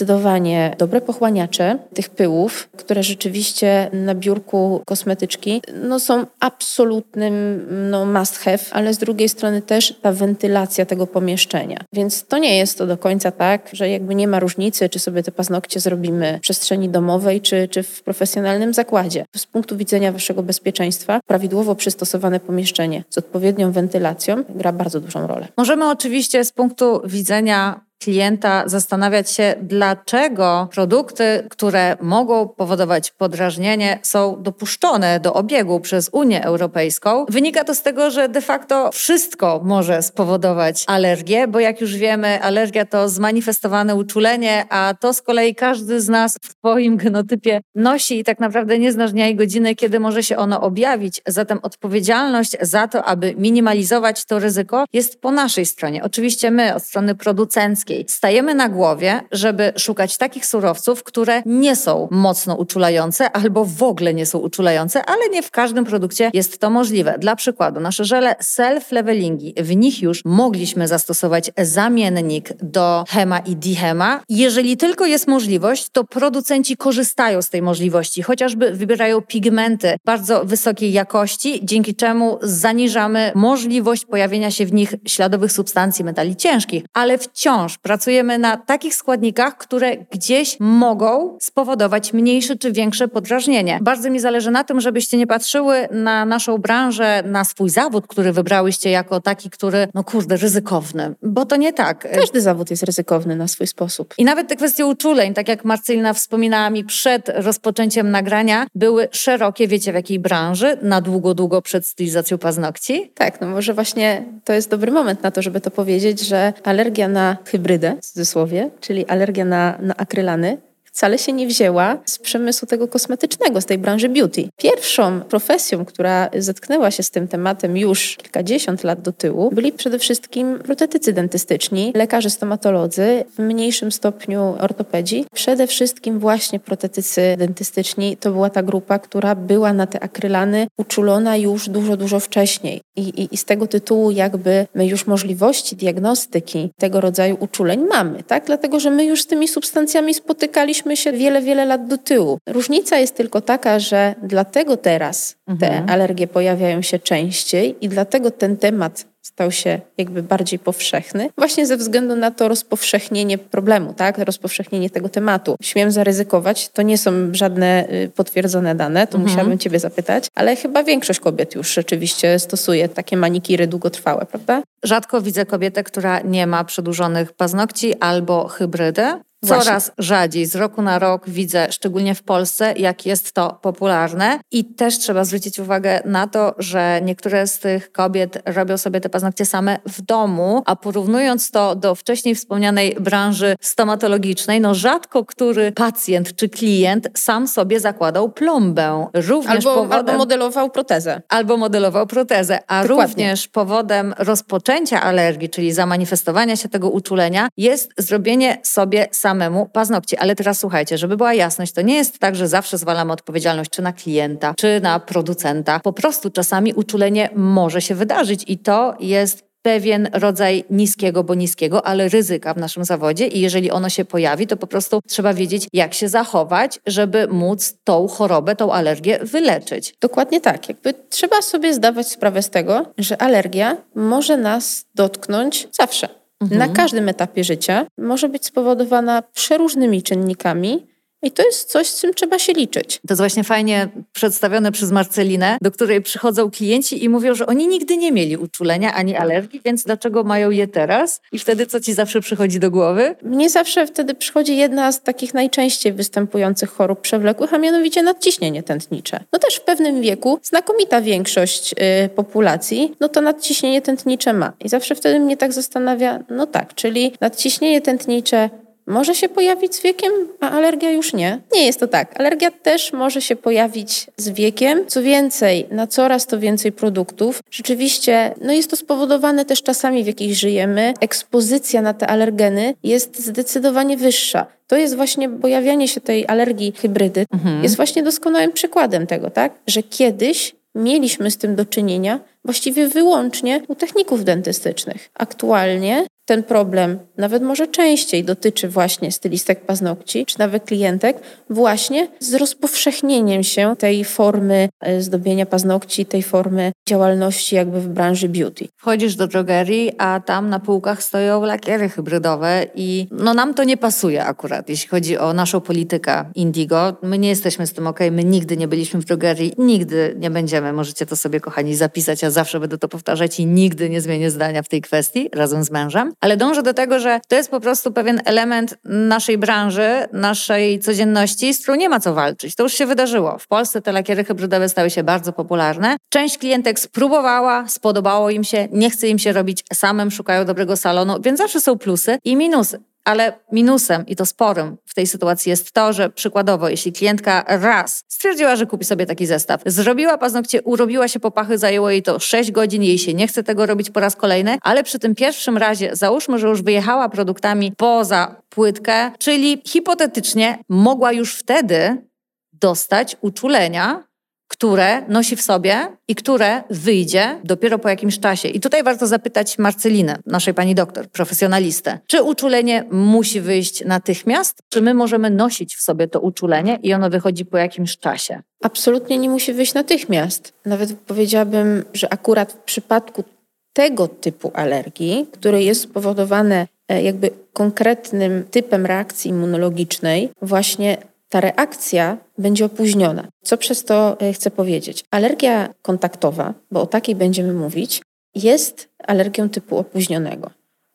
dobre 0.78 1.00
pochłaniacze 1.00 1.78
tych 1.94 2.10
pyłów, 2.10 2.68
które 2.76 3.02
rzeczywiście 3.02 3.90
na 3.92 4.14
biurku 4.14 4.82
kosmetyczki 4.86 5.62
no, 5.82 6.00
są 6.00 6.26
absolutnym 6.40 7.66
no, 7.90 8.06
must 8.06 8.38
have, 8.38 8.58
ale 8.70 8.94
z 8.94 8.98
drugiej 8.98 9.28
strony 9.28 9.62
też 9.62 9.94
ta 10.02 10.12
wentylacja 10.12 10.86
tego 10.86 11.06
pomieszczenia. 11.06 11.84
Więc 11.92 12.26
to 12.26 12.38
nie 12.38 12.56
jest 12.56 12.78
to 12.78 12.86
do 12.86 12.96
końca 12.96 13.30
tak, 13.30 13.70
że 13.72 13.88
jakby 13.88 14.14
nie 14.14 14.28
ma 14.28 14.40
różnicy, 14.40 14.88
czy 14.88 14.98
sobie 14.98 15.22
te 15.22 15.32
paznokcie 15.32 15.80
zrobimy 15.80 16.38
w 16.38 16.40
przestrzeni 16.40 16.88
domowej, 16.88 17.40
czy, 17.40 17.68
czy 17.68 17.82
w 17.82 18.02
profesjonalnym 18.02 18.74
zakładzie. 18.74 19.24
Z 19.36 19.46
punktu 19.46 19.76
widzenia 19.76 20.12
waszego 20.12 20.42
bezpieczeństwa 20.42 21.20
prawidłowo 21.26 21.74
przystosowane 21.74 22.40
pomieszczenie 22.40 23.04
z 23.10 23.18
odpowiednią 23.18 23.72
wentylacją 23.72 24.44
gra 24.48 24.72
bardzo 24.72 25.00
dużą 25.00 25.26
rolę. 25.26 25.48
Możemy 25.56 25.90
oczywiście 25.90 26.44
z 26.44 26.52
punktu 26.52 27.02
widzenia 27.04 27.80
klienta 28.02 28.62
zastanawiać 28.66 29.30
się, 29.30 29.54
dlaczego 29.62 30.68
produkty, 30.72 31.46
które 31.50 31.96
mogą 32.00 32.48
powodować 32.48 33.10
podrażnienie, 33.10 33.98
są 34.02 34.42
dopuszczone 34.42 35.20
do 35.20 35.34
obiegu 35.34 35.80
przez 35.80 36.10
Unię 36.12 36.44
Europejską. 36.44 37.26
Wynika 37.28 37.64
to 37.64 37.74
z 37.74 37.82
tego, 37.82 38.10
że 38.10 38.28
de 38.28 38.40
facto 38.40 38.90
wszystko 38.92 39.60
może 39.64 40.02
spowodować 40.02 40.84
alergię, 40.86 41.48
bo 41.48 41.60
jak 41.60 41.80
już 41.80 41.96
wiemy, 41.96 42.42
alergia 42.42 42.86
to 42.86 43.08
zmanifestowane 43.08 43.94
uczulenie, 43.94 44.64
a 44.68 44.94
to 45.00 45.14
z 45.14 45.22
kolei 45.22 45.54
każdy 45.54 46.00
z 46.00 46.08
nas 46.08 46.38
w 46.42 46.52
swoim 46.52 46.96
genotypie 46.96 47.60
nosi 47.74 48.18
i 48.18 48.24
tak 48.24 48.40
naprawdę 48.40 48.78
nie 48.78 48.92
znasz 48.92 49.12
dnia 49.12 49.28
i 49.28 49.36
godziny, 49.36 49.74
kiedy 49.74 50.00
może 50.00 50.22
się 50.22 50.36
ono 50.36 50.60
objawić. 50.60 51.22
Zatem 51.26 51.58
odpowiedzialność 51.62 52.56
za 52.60 52.88
to, 52.88 53.04
aby 53.04 53.34
minimalizować 53.38 54.24
to 54.24 54.38
ryzyko, 54.38 54.84
jest 54.92 55.20
po 55.20 55.30
naszej 55.30 55.66
stronie. 55.66 56.04
Oczywiście 56.04 56.50
my, 56.50 56.74
od 56.74 56.82
strony 56.82 57.14
producenckiej, 57.14 57.91
Stajemy 58.08 58.54
na 58.54 58.68
głowie, 58.68 59.20
żeby 59.32 59.72
szukać 59.76 60.16
takich 60.16 60.46
surowców, 60.46 61.02
które 61.02 61.42
nie 61.46 61.76
są 61.76 62.08
mocno 62.10 62.54
uczulające 62.54 63.30
albo 63.30 63.64
w 63.64 63.82
ogóle 63.82 64.14
nie 64.14 64.26
są 64.26 64.38
uczulające, 64.38 65.04
ale 65.04 65.28
nie 65.28 65.42
w 65.42 65.50
każdym 65.50 65.84
produkcie 65.84 66.30
jest 66.34 66.58
to 66.58 66.70
możliwe. 66.70 67.14
Dla 67.18 67.36
przykładu, 67.36 67.80
nasze 67.80 68.04
żele 68.04 68.34
self-levelingi, 68.42 69.62
w 69.62 69.76
nich 69.76 70.02
już 70.02 70.24
mogliśmy 70.24 70.88
zastosować 70.88 71.50
zamiennik 71.58 72.48
do 72.62 73.04
hema 73.08 73.38
i 73.38 73.56
dihema. 73.56 74.20
Jeżeli 74.28 74.76
tylko 74.76 75.06
jest 75.06 75.28
możliwość, 75.28 75.88
to 75.92 76.04
producenci 76.04 76.76
korzystają 76.76 77.42
z 77.42 77.50
tej 77.50 77.62
możliwości, 77.62 78.22
chociażby 78.22 78.72
wybierają 78.72 79.20
pigmenty 79.20 79.96
bardzo 80.04 80.44
wysokiej 80.44 80.92
jakości, 80.92 81.60
dzięki 81.62 81.94
czemu 81.94 82.38
zaniżamy 82.42 83.32
możliwość 83.34 84.04
pojawienia 84.04 84.50
się 84.50 84.66
w 84.66 84.72
nich 84.72 84.94
śladowych 85.06 85.52
substancji 85.52 86.04
metali 86.04 86.36
ciężkich, 86.36 86.84
ale 86.94 87.18
wciąż 87.18 87.78
pracujemy 87.82 88.38
na 88.38 88.56
takich 88.56 88.94
składnikach, 88.94 89.56
które 89.58 89.96
gdzieś 89.96 90.56
mogą 90.60 91.38
spowodować 91.40 92.12
mniejsze 92.12 92.56
czy 92.56 92.72
większe 92.72 93.08
podrażnienie. 93.08 93.78
Bardzo 93.82 94.10
mi 94.10 94.20
zależy 94.20 94.50
na 94.50 94.64
tym, 94.64 94.80
żebyście 94.80 95.16
nie 95.16 95.26
patrzyły 95.26 95.88
na 95.90 96.24
naszą 96.24 96.58
branżę, 96.58 97.22
na 97.26 97.44
swój 97.44 97.70
zawód, 97.70 98.06
który 98.06 98.32
wybrałyście 98.32 98.90
jako 98.90 99.20
taki, 99.20 99.50
który, 99.50 99.88
no 99.94 100.04
kurde, 100.04 100.36
ryzykowny, 100.36 101.14
bo 101.22 101.46
to 101.46 101.56
nie 101.56 101.72
tak. 101.72 102.08
Każdy 102.14 102.40
zawód 102.40 102.70
jest 102.70 102.82
ryzykowny 102.82 103.36
na 103.36 103.48
swój 103.48 103.66
sposób. 103.66 104.14
I 104.18 104.24
nawet 104.24 104.48
te 104.48 104.56
kwestie 104.56 104.86
uczuleń, 104.86 105.34
tak 105.34 105.48
jak 105.48 105.64
Marcelina 105.64 106.12
wspominała 106.12 106.70
mi 106.70 106.84
przed 106.84 107.28
rozpoczęciem 107.34 108.10
nagrania, 108.10 108.66
były 108.74 109.08
szerokie, 109.10 109.68
wiecie 109.68 109.92
w 109.92 109.94
jakiej 109.94 110.18
branży, 110.18 110.76
na 110.82 111.00
długo, 111.00 111.34
długo 111.34 111.62
przed 111.62 111.86
stylizacją 111.86 112.38
paznokci? 112.38 113.12
Tak, 113.14 113.40
no 113.40 113.46
może 113.46 113.74
właśnie 113.74 114.24
to 114.44 114.52
jest 114.52 114.70
dobry 114.70 114.92
moment 114.92 115.22
na 115.22 115.30
to, 115.30 115.42
żeby 115.42 115.60
to 115.60 115.70
powiedzieć, 115.70 116.20
że 116.20 116.52
alergia 116.64 117.08
na 117.08 117.36
hybryd 117.44 117.71
hybrydę, 117.72 117.96
w 118.02 118.06
cudzysłowie, 118.06 118.70
czyli 118.80 119.06
alergia 119.06 119.44
na, 119.44 119.78
na 119.80 119.96
akrylany, 119.96 120.58
wcale 120.92 121.18
się 121.18 121.32
nie 121.32 121.46
wzięła 121.46 121.98
z 122.04 122.18
przemysłu 122.18 122.68
tego 122.68 122.88
kosmetycznego, 122.88 123.60
z 123.60 123.66
tej 123.66 123.78
branży 123.78 124.08
beauty. 124.08 124.48
Pierwszą 124.56 125.20
profesją, 125.20 125.84
która 125.84 126.30
zetknęła 126.38 126.90
się 126.90 127.02
z 127.02 127.10
tym 127.10 127.28
tematem 127.28 127.76
już 127.76 128.16
kilkadziesiąt 128.16 128.84
lat 128.84 129.00
do 129.00 129.12
tyłu, 129.12 129.50
byli 129.52 129.72
przede 129.72 129.98
wszystkim 129.98 130.58
protetycy 130.58 131.12
dentystyczni, 131.12 131.92
lekarze 131.94 132.30
stomatolodzy, 132.30 133.24
w 133.36 133.38
mniejszym 133.38 133.92
stopniu 133.92 134.56
ortopedzi. 134.60 135.24
Przede 135.34 135.66
wszystkim 135.66 136.18
właśnie 136.18 136.60
protetycy 136.60 137.34
dentystyczni 137.38 138.16
to 138.16 138.30
była 138.30 138.50
ta 138.50 138.62
grupa, 138.62 138.98
która 138.98 139.34
była 139.34 139.72
na 139.72 139.86
te 139.86 140.00
akrylany 140.00 140.66
uczulona 140.76 141.36
już 141.36 141.68
dużo, 141.68 141.96
dużo 141.96 142.20
wcześniej. 142.20 142.80
I, 142.96 143.00
i, 143.02 143.34
i 143.34 143.36
z 143.36 143.44
tego 143.44 143.66
tytułu 143.66 144.10
jakby 144.10 144.66
my 144.74 144.86
już 144.86 145.06
możliwości 145.06 145.76
diagnostyki 145.76 146.70
tego 146.78 147.00
rodzaju 147.00 147.36
uczuleń 147.40 147.84
mamy, 147.90 148.22
tak? 148.22 148.46
Dlatego, 148.46 148.80
że 148.80 148.90
my 148.90 149.04
już 149.04 149.22
z 149.22 149.26
tymi 149.26 149.48
substancjami 149.48 150.14
spotykaliśmy 150.14 150.81
cofnęliśmy 150.82 151.12
się 151.12 151.18
wiele, 151.18 151.42
wiele 151.42 151.64
lat 151.66 151.86
do 151.86 151.98
tyłu. 151.98 152.38
Różnica 152.48 152.98
jest 152.98 153.14
tylko 153.14 153.40
taka, 153.40 153.78
że 153.78 154.14
dlatego 154.22 154.76
teraz 154.76 155.36
te 155.60 155.68
mhm. 155.68 155.90
alergie 155.90 156.26
pojawiają 156.26 156.82
się 156.82 156.98
częściej 156.98 157.76
i 157.80 157.88
dlatego 157.88 158.30
ten 158.30 158.56
temat 158.56 159.04
stał 159.22 159.52
się 159.52 159.80
jakby 159.98 160.22
bardziej 160.22 160.58
powszechny, 160.58 161.30
właśnie 161.38 161.66
ze 161.66 161.76
względu 161.76 162.16
na 162.16 162.30
to 162.30 162.48
rozpowszechnienie 162.48 163.38
problemu, 163.38 163.94
tak? 163.94 164.18
Rozpowszechnienie 164.18 164.90
tego 164.90 165.08
tematu. 165.08 165.56
Śmiem 165.62 165.90
zaryzykować, 165.90 166.68
to 166.68 166.82
nie 166.82 166.98
są 166.98 167.10
żadne 167.32 167.88
y, 167.92 168.10
potwierdzone 168.14 168.74
dane, 168.74 169.06
to 169.06 169.18
mhm. 169.18 169.30
musiałabym 169.30 169.58
ciebie 169.58 169.78
zapytać, 169.78 170.26
ale 170.34 170.56
chyba 170.56 170.84
większość 170.84 171.20
kobiet 171.20 171.54
już 171.54 171.74
rzeczywiście 171.74 172.38
stosuje 172.38 172.88
takie 172.88 173.16
manikiry 173.16 173.66
długotrwałe, 173.66 174.26
prawda? 174.26 174.62
Rzadko 174.84 175.20
widzę 175.20 175.46
kobietę, 175.46 175.84
która 175.84 176.20
nie 176.20 176.46
ma 176.46 176.64
przedłużonych 176.64 177.32
paznokci 177.32 177.94
albo 178.00 178.48
hybrydę. 178.48 179.20
Coraz 179.46 179.66
Właśnie. 179.66 179.94
rzadziej, 179.98 180.46
z 180.46 180.56
roku 180.56 180.82
na 180.82 180.98
rok 180.98 181.28
widzę, 181.28 181.66
szczególnie 181.70 182.14
w 182.14 182.22
Polsce, 182.22 182.74
jak 182.76 183.06
jest 183.06 183.32
to 183.32 183.58
popularne. 183.62 184.38
I 184.50 184.64
też 184.64 184.98
trzeba 184.98 185.24
zwrócić 185.24 185.58
uwagę 185.58 186.00
na 186.04 186.26
to, 186.26 186.54
że 186.58 187.00
niektóre 187.04 187.46
z 187.46 187.58
tych 187.58 187.92
kobiet 187.92 188.42
robią 188.46 188.78
sobie 188.78 189.00
te 189.00 189.08
paznokcie 189.08 189.46
same 189.46 189.78
w 189.86 190.02
domu, 190.02 190.62
a 190.66 190.76
porównując 190.76 191.50
to 191.50 191.76
do 191.76 191.94
wcześniej 191.94 192.34
wspomnianej 192.34 192.96
branży 193.00 193.56
stomatologicznej, 193.60 194.60
no 194.60 194.74
rzadko 194.74 195.24
który 195.24 195.72
pacjent 195.72 196.36
czy 196.36 196.48
klient 196.48 197.08
sam 197.14 197.48
sobie 197.48 197.80
zakładał 197.80 198.30
plombę. 198.30 199.06
Również 199.14 199.66
albo, 199.66 199.74
powodem, 199.74 199.98
albo 199.98 200.12
modelował 200.12 200.70
protezę. 200.70 201.22
Albo 201.28 201.56
modelował 201.56 202.06
protezę, 202.06 202.58
a 202.66 202.82
Dokładnie. 202.82 203.04
również 203.24 203.48
powodem 203.48 204.14
rozpoczęcia 204.18 205.02
alergii, 205.02 205.48
czyli 205.48 205.72
zamanifestowania 205.72 206.56
się 206.56 206.68
tego 206.68 206.90
uczulenia, 206.90 207.48
jest 207.56 207.90
zrobienie 207.98 208.58
sobie 208.62 209.06
sam 209.10 209.31
samemu 209.32 209.66
paznokcie. 209.72 210.20
Ale 210.20 210.36
teraz 210.36 210.58
słuchajcie, 210.58 210.98
żeby 210.98 211.16
była 211.16 211.34
jasność, 211.34 211.72
to 211.72 211.82
nie 211.82 211.96
jest 211.96 212.18
tak, 212.18 212.36
że 212.36 212.48
zawsze 212.48 212.78
zwalamy 212.78 213.12
odpowiedzialność 213.12 213.70
czy 213.70 213.82
na 213.82 213.92
klienta, 213.92 214.54
czy 214.56 214.80
na 214.82 215.00
producenta. 215.00 215.80
Po 215.80 215.92
prostu 215.92 216.30
czasami 216.30 216.74
uczulenie 216.74 217.30
może 217.34 217.82
się 217.82 217.94
wydarzyć 217.94 218.44
i 218.46 218.58
to 218.58 218.94
jest 219.00 219.44
pewien 219.62 220.08
rodzaj 220.12 220.64
niskiego, 220.70 221.24
bo 221.24 221.34
niskiego, 221.34 221.86
ale 221.86 222.08
ryzyka 222.08 222.54
w 222.54 222.56
naszym 222.56 222.84
zawodzie 222.84 223.26
i 223.26 223.40
jeżeli 223.40 223.70
ono 223.70 223.88
się 223.88 224.04
pojawi, 224.04 224.46
to 224.46 224.56
po 224.56 224.66
prostu 224.66 225.00
trzeba 225.08 225.34
wiedzieć, 225.34 225.68
jak 225.72 225.94
się 225.94 226.08
zachować, 226.08 226.80
żeby 226.86 227.28
móc 227.28 227.74
tą 227.84 228.08
chorobę, 228.08 228.56
tą 228.56 228.72
alergię 228.72 229.18
wyleczyć. 229.22 229.94
Dokładnie 230.00 230.40
tak. 230.40 230.68
Jakby 230.68 230.94
trzeba 231.10 231.42
sobie 231.42 231.74
zdawać 231.74 232.08
sprawę 232.08 232.42
z 232.42 232.50
tego, 232.50 232.92
że 232.98 233.22
alergia 233.22 233.76
może 233.94 234.36
nas 234.36 234.84
dotknąć 234.94 235.68
zawsze 235.72 236.21
mhm. 236.42 236.58
na 236.58 236.68
każdym 236.68 237.08
etapie 237.08 237.44
życia 237.44 237.86
może 237.98 238.28
być 238.28 238.46
spowodowana 238.46 239.22
przeróżnymi 239.22 240.02
czynnikami, 240.02 240.86
i 241.22 241.30
to 241.30 241.42
jest 241.42 241.70
coś, 241.70 241.86
z 241.86 242.00
czym 242.00 242.14
trzeba 242.14 242.38
się 242.38 242.52
liczyć. 242.52 242.96
To 242.96 243.12
jest 243.12 243.20
właśnie 243.20 243.44
fajnie 243.44 243.88
przedstawione 244.12 244.72
przez 244.72 244.90
Marcelinę, 244.90 245.58
do 245.60 245.70
której 245.70 246.02
przychodzą 246.02 246.50
klienci 246.50 247.04
i 247.04 247.08
mówią, 247.08 247.34
że 247.34 247.46
oni 247.46 247.68
nigdy 247.68 247.96
nie 247.96 248.12
mieli 248.12 248.36
uczulenia 248.36 248.94
ani 248.94 249.16
alergii, 249.16 249.60
więc 249.64 249.84
dlaczego 249.84 250.24
mają 250.24 250.50
je 250.50 250.68
teraz? 250.68 251.20
I 251.32 251.38
wtedy 251.38 251.66
co 251.66 251.80
ci 251.80 251.92
zawsze 251.92 252.20
przychodzi 252.20 252.60
do 252.60 252.70
głowy? 252.70 253.16
Mnie 253.22 253.50
zawsze 253.50 253.86
wtedy 253.86 254.14
przychodzi 254.14 254.56
jedna 254.56 254.92
z 254.92 255.02
takich 255.02 255.34
najczęściej 255.34 255.92
występujących 255.92 256.70
chorób 256.70 257.00
przewlekłych, 257.00 257.54
a 257.54 257.58
mianowicie 257.58 258.02
nadciśnienie 258.02 258.62
tętnicze. 258.62 259.24
No 259.32 259.38
też 259.38 259.56
w 259.56 259.60
pewnym 259.60 260.02
wieku 260.02 260.38
znakomita 260.42 261.00
większość 261.00 261.72
y, 261.72 262.08
populacji, 262.08 262.96
no 263.00 263.08
to 263.08 263.20
nadciśnienie 263.20 263.82
tętnicze 263.82 264.32
ma. 264.32 264.52
I 264.64 264.68
zawsze 264.68 264.94
wtedy 264.94 265.20
mnie 265.20 265.36
tak 265.36 265.52
zastanawia, 265.52 266.18
no 266.30 266.46
tak, 266.46 266.74
czyli 266.74 267.12
nadciśnienie 267.20 267.80
tętnicze 267.80 268.50
może 268.86 269.14
się 269.14 269.28
pojawić 269.28 269.74
z 269.74 269.82
wiekiem, 269.82 270.12
a 270.40 270.50
alergia 270.50 270.90
już 270.90 271.12
nie. 271.12 271.40
Nie 271.54 271.66
jest 271.66 271.80
to 271.80 271.88
tak. 271.88 272.20
Alergia 272.20 272.50
też 272.50 272.92
może 272.92 273.22
się 273.22 273.36
pojawić 273.36 274.06
z 274.16 274.28
wiekiem. 274.28 274.84
Co 274.86 275.02
więcej, 275.02 275.66
na 275.70 275.86
coraz 275.86 276.26
to 276.26 276.38
więcej 276.38 276.72
produktów. 276.72 277.40
Rzeczywiście, 277.50 278.34
no 278.40 278.52
jest 278.52 278.70
to 278.70 278.76
spowodowane 278.76 279.44
też 279.44 279.62
czasami, 279.62 280.04
w 280.04 280.06
jakich 280.06 280.34
żyjemy. 280.34 280.94
Ekspozycja 281.00 281.82
na 281.82 281.94
te 281.94 282.06
alergeny 282.06 282.74
jest 282.82 283.18
zdecydowanie 283.18 283.96
wyższa. 283.96 284.46
To 284.66 284.76
jest 284.76 284.96
właśnie 284.96 285.28
pojawianie 285.28 285.88
się 285.88 286.00
tej 286.00 286.26
alergii 286.26 286.72
hybrydy, 286.76 287.26
mhm. 287.32 287.62
jest 287.62 287.76
właśnie 287.76 288.02
doskonałym 288.02 288.52
przykładem 288.52 289.06
tego, 289.06 289.30
tak? 289.30 289.52
Że 289.66 289.82
kiedyś 289.82 290.54
mieliśmy 290.74 291.30
z 291.30 291.36
tym 291.36 291.54
do 291.54 291.66
czynienia 291.66 292.20
właściwie 292.44 292.88
wyłącznie 292.88 293.62
u 293.68 293.74
techników 293.74 294.24
dentystycznych. 294.24 295.10
Aktualnie 295.14 296.06
ten 296.24 296.42
problem 296.42 296.98
nawet 297.16 297.42
może 297.42 297.66
częściej 297.66 298.24
dotyczy 298.24 298.68
właśnie 298.68 299.12
stylistek 299.12 299.66
paznokci, 299.66 300.26
czy 300.26 300.38
nawet 300.38 300.64
klientek, 300.64 301.16
właśnie 301.50 302.08
z 302.20 302.34
rozpowszechnieniem 302.34 303.42
się 303.42 303.74
tej 303.78 304.04
formy 304.04 304.68
e, 304.80 305.02
zdobienia 305.02 305.46
paznokci, 305.46 306.06
tej 306.06 306.22
formy 306.22 306.72
działalności 306.88 307.56
jakby 307.56 307.80
w 307.80 307.88
branży 307.88 308.28
beauty. 308.28 308.68
Wchodzisz 308.76 309.16
do 309.16 309.26
drogerii, 309.26 309.92
a 309.98 310.20
tam 310.20 310.48
na 310.48 310.60
półkach 310.60 311.02
stoją 311.02 311.42
lakiery 311.42 311.88
hybrydowe 311.88 312.66
i 312.74 313.06
no 313.10 313.34
nam 313.34 313.54
to 313.54 313.64
nie 313.64 313.76
pasuje 313.76 314.24
akurat, 314.24 314.68
jeśli 314.68 314.88
chodzi 314.88 315.18
o 315.18 315.32
naszą 315.32 315.60
politykę 315.60 316.24
Indigo. 316.34 316.96
My 317.02 317.18
nie 317.18 317.28
jesteśmy 317.28 317.66
z 317.66 317.72
tym 317.72 317.86
ok, 317.86 317.98
my 318.10 318.24
nigdy 318.24 318.56
nie 318.56 318.68
byliśmy 318.68 319.00
w 319.00 319.04
drogerii, 319.04 319.52
nigdy 319.58 320.14
nie 320.18 320.30
będziemy. 320.30 320.72
Możecie 320.72 321.06
to 321.06 321.16
sobie, 321.16 321.40
kochani, 321.40 321.76
zapisać. 321.76 322.22
Ja 322.22 322.30
zawsze 322.32 322.60
będę 322.60 322.78
to 322.78 322.88
powtarzać 322.88 323.40
i 323.40 323.46
nigdy 323.46 323.90
nie 323.90 324.00
zmienię 324.00 324.30
zdania 324.30 324.62
w 324.62 324.68
tej 324.68 324.80
kwestii 324.80 325.28
razem 325.32 325.64
z 325.64 325.70
mężem 325.70 326.12
ale 326.20 326.36
dążę 326.36 326.62
do 326.62 326.74
tego, 326.74 327.00
że 327.00 327.20
to 327.28 327.36
jest 327.36 327.50
po 327.50 327.60
prostu 327.60 327.92
pewien 327.92 328.20
element 328.24 328.74
naszej 328.84 329.38
branży, 329.38 329.88
naszej 330.12 330.80
codzienności, 330.80 331.54
z 331.54 331.62
którą 331.62 331.74
nie 331.74 331.88
ma 331.88 332.00
co 332.00 332.14
walczyć. 332.14 332.54
To 332.54 332.62
już 332.62 332.72
się 332.72 332.86
wydarzyło. 332.86 333.38
W 333.38 333.46
Polsce 333.46 333.82
te 333.82 333.92
lakiery 333.92 334.24
hybrydowe 334.24 334.68
stały 334.68 334.90
się 334.90 335.04
bardzo 335.04 335.32
popularne. 335.32 335.96
Część 336.08 336.38
klientek 336.38 336.80
spróbowała, 336.80 337.68
spodobało 337.68 338.30
im 338.30 338.44
się, 338.44 338.68
nie 338.72 338.90
chce 338.90 339.08
im 339.08 339.18
się 339.18 339.32
robić 339.32 339.64
samym, 339.72 340.10
szukają 340.10 340.44
dobrego 340.44 340.76
salonu, 340.76 341.16
więc 341.20 341.38
zawsze 341.38 341.60
są 341.60 341.78
plusy 341.78 342.18
i 342.24 342.36
minusy. 342.36 342.91
Ale 343.04 343.38
minusem, 343.52 344.06
i 344.06 344.16
to 344.16 344.26
sporym 344.26 344.76
w 344.86 344.94
tej 344.94 345.06
sytuacji 345.06 345.50
jest 345.50 345.72
to, 345.72 345.92
że 345.92 346.10
przykładowo, 346.10 346.68
jeśli 346.68 346.92
klientka 346.92 347.44
raz 347.46 348.04
stwierdziła, 348.08 348.56
że 348.56 348.66
kupi 348.66 348.84
sobie 348.84 349.06
taki 349.06 349.26
zestaw, 349.26 349.62
zrobiła 349.66 350.18
paznokcie, 350.18 350.62
urobiła 350.62 351.08
się 351.08 351.20
popachy, 351.20 351.58
zajęło 351.58 351.90
jej 351.90 352.02
to 352.02 352.18
6 352.18 352.50
godzin, 352.50 352.82
jej 352.82 352.98
się 352.98 353.14
nie 353.14 353.28
chce 353.28 353.42
tego 353.42 353.66
robić 353.66 353.90
po 353.90 354.00
raz 354.00 354.16
kolejny, 354.16 354.58
ale 354.62 354.84
przy 354.84 354.98
tym 354.98 355.14
pierwszym 355.14 355.56
razie 355.56 355.96
załóżmy, 355.96 356.38
że 356.38 356.48
już 356.48 356.62
wyjechała 356.62 357.08
produktami 357.08 357.72
poza 357.76 358.42
płytkę, 358.48 359.10
czyli 359.18 359.62
hipotetycznie 359.66 360.58
mogła 360.68 361.12
już 361.12 361.36
wtedy 361.36 362.06
dostać 362.52 363.16
uczulenia, 363.20 364.04
które 364.52 365.02
nosi 365.08 365.36
w 365.36 365.42
sobie 365.42 365.88
i 366.08 366.14
które 366.14 366.62
wyjdzie 366.70 367.40
dopiero 367.44 367.78
po 367.78 367.88
jakimś 367.88 368.18
czasie. 368.18 368.48
I 368.48 368.60
tutaj 368.60 368.82
warto 368.82 369.06
zapytać 369.06 369.58
Marcelinę, 369.58 370.18
naszej 370.26 370.54
pani 370.54 370.74
doktor, 370.74 371.08
profesjonalistę, 371.08 371.98
czy 372.06 372.22
uczulenie 372.22 372.84
musi 372.90 373.40
wyjść 373.40 373.84
natychmiast, 373.84 374.62
czy 374.68 374.80
my 374.80 374.94
możemy 374.94 375.30
nosić 375.30 375.76
w 375.76 375.82
sobie 375.82 376.08
to 376.08 376.20
uczulenie 376.20 376.78
i 376.82 376.94
ono 376.94 377.10
wychodzi 377.10 377.44
po 377.44 377.58
jakimś 377.58 377.98
czasie? 377.98 378.42
Absolutnie 378.62 379.18
nie 379.18 379.30
musi 379.30 379.52
wyjść 379.52 379.74
natychmiast. 379.74 380.52
Nawet 380.66 380.92
powiedziałabym, 380.92 381.84
że 381.94 382.12
akurat 382.12 382.52
w 382.52 382.56
przypadku 382.56 383.24
tego 383.72 384.08
typu 384.08 384.50
alergii, 384.54 385.26
które 385.32 385.62
jest 385.62 385.80
spowodowane 385.80 386.66
jakby 386.88 387.30
konkretnym 387.52 388.44
typem 388.50 388.86
reakcji 388.86 389.30
immunologicznej, 389.30 390.30
właśnie 390.42 390.96
ta 391.32 391.40
reakcja 391.40 392.18
będzie 392.38 392.64
opóźniona. 392.64 393.28
Co 393.42 393.56
przez 393.56 393.84
to 393.84 394.20
e, 394.20 394.32
chcę 394.32 394.50
powiedzieć? 394.50 395.04
Alergia 395.10 395.74
kontaktowa, 395.82 396.54
bo 396.70 396.82
o 396.82 396.86
takiej 396.86 397.14
będziemy 397.14 397.52
mówić, 397.52 398.02
jest 398.34 398.88
alergią 399.06 399.48
typu 399.48 399.78
opóźnionego. 399.78 400.50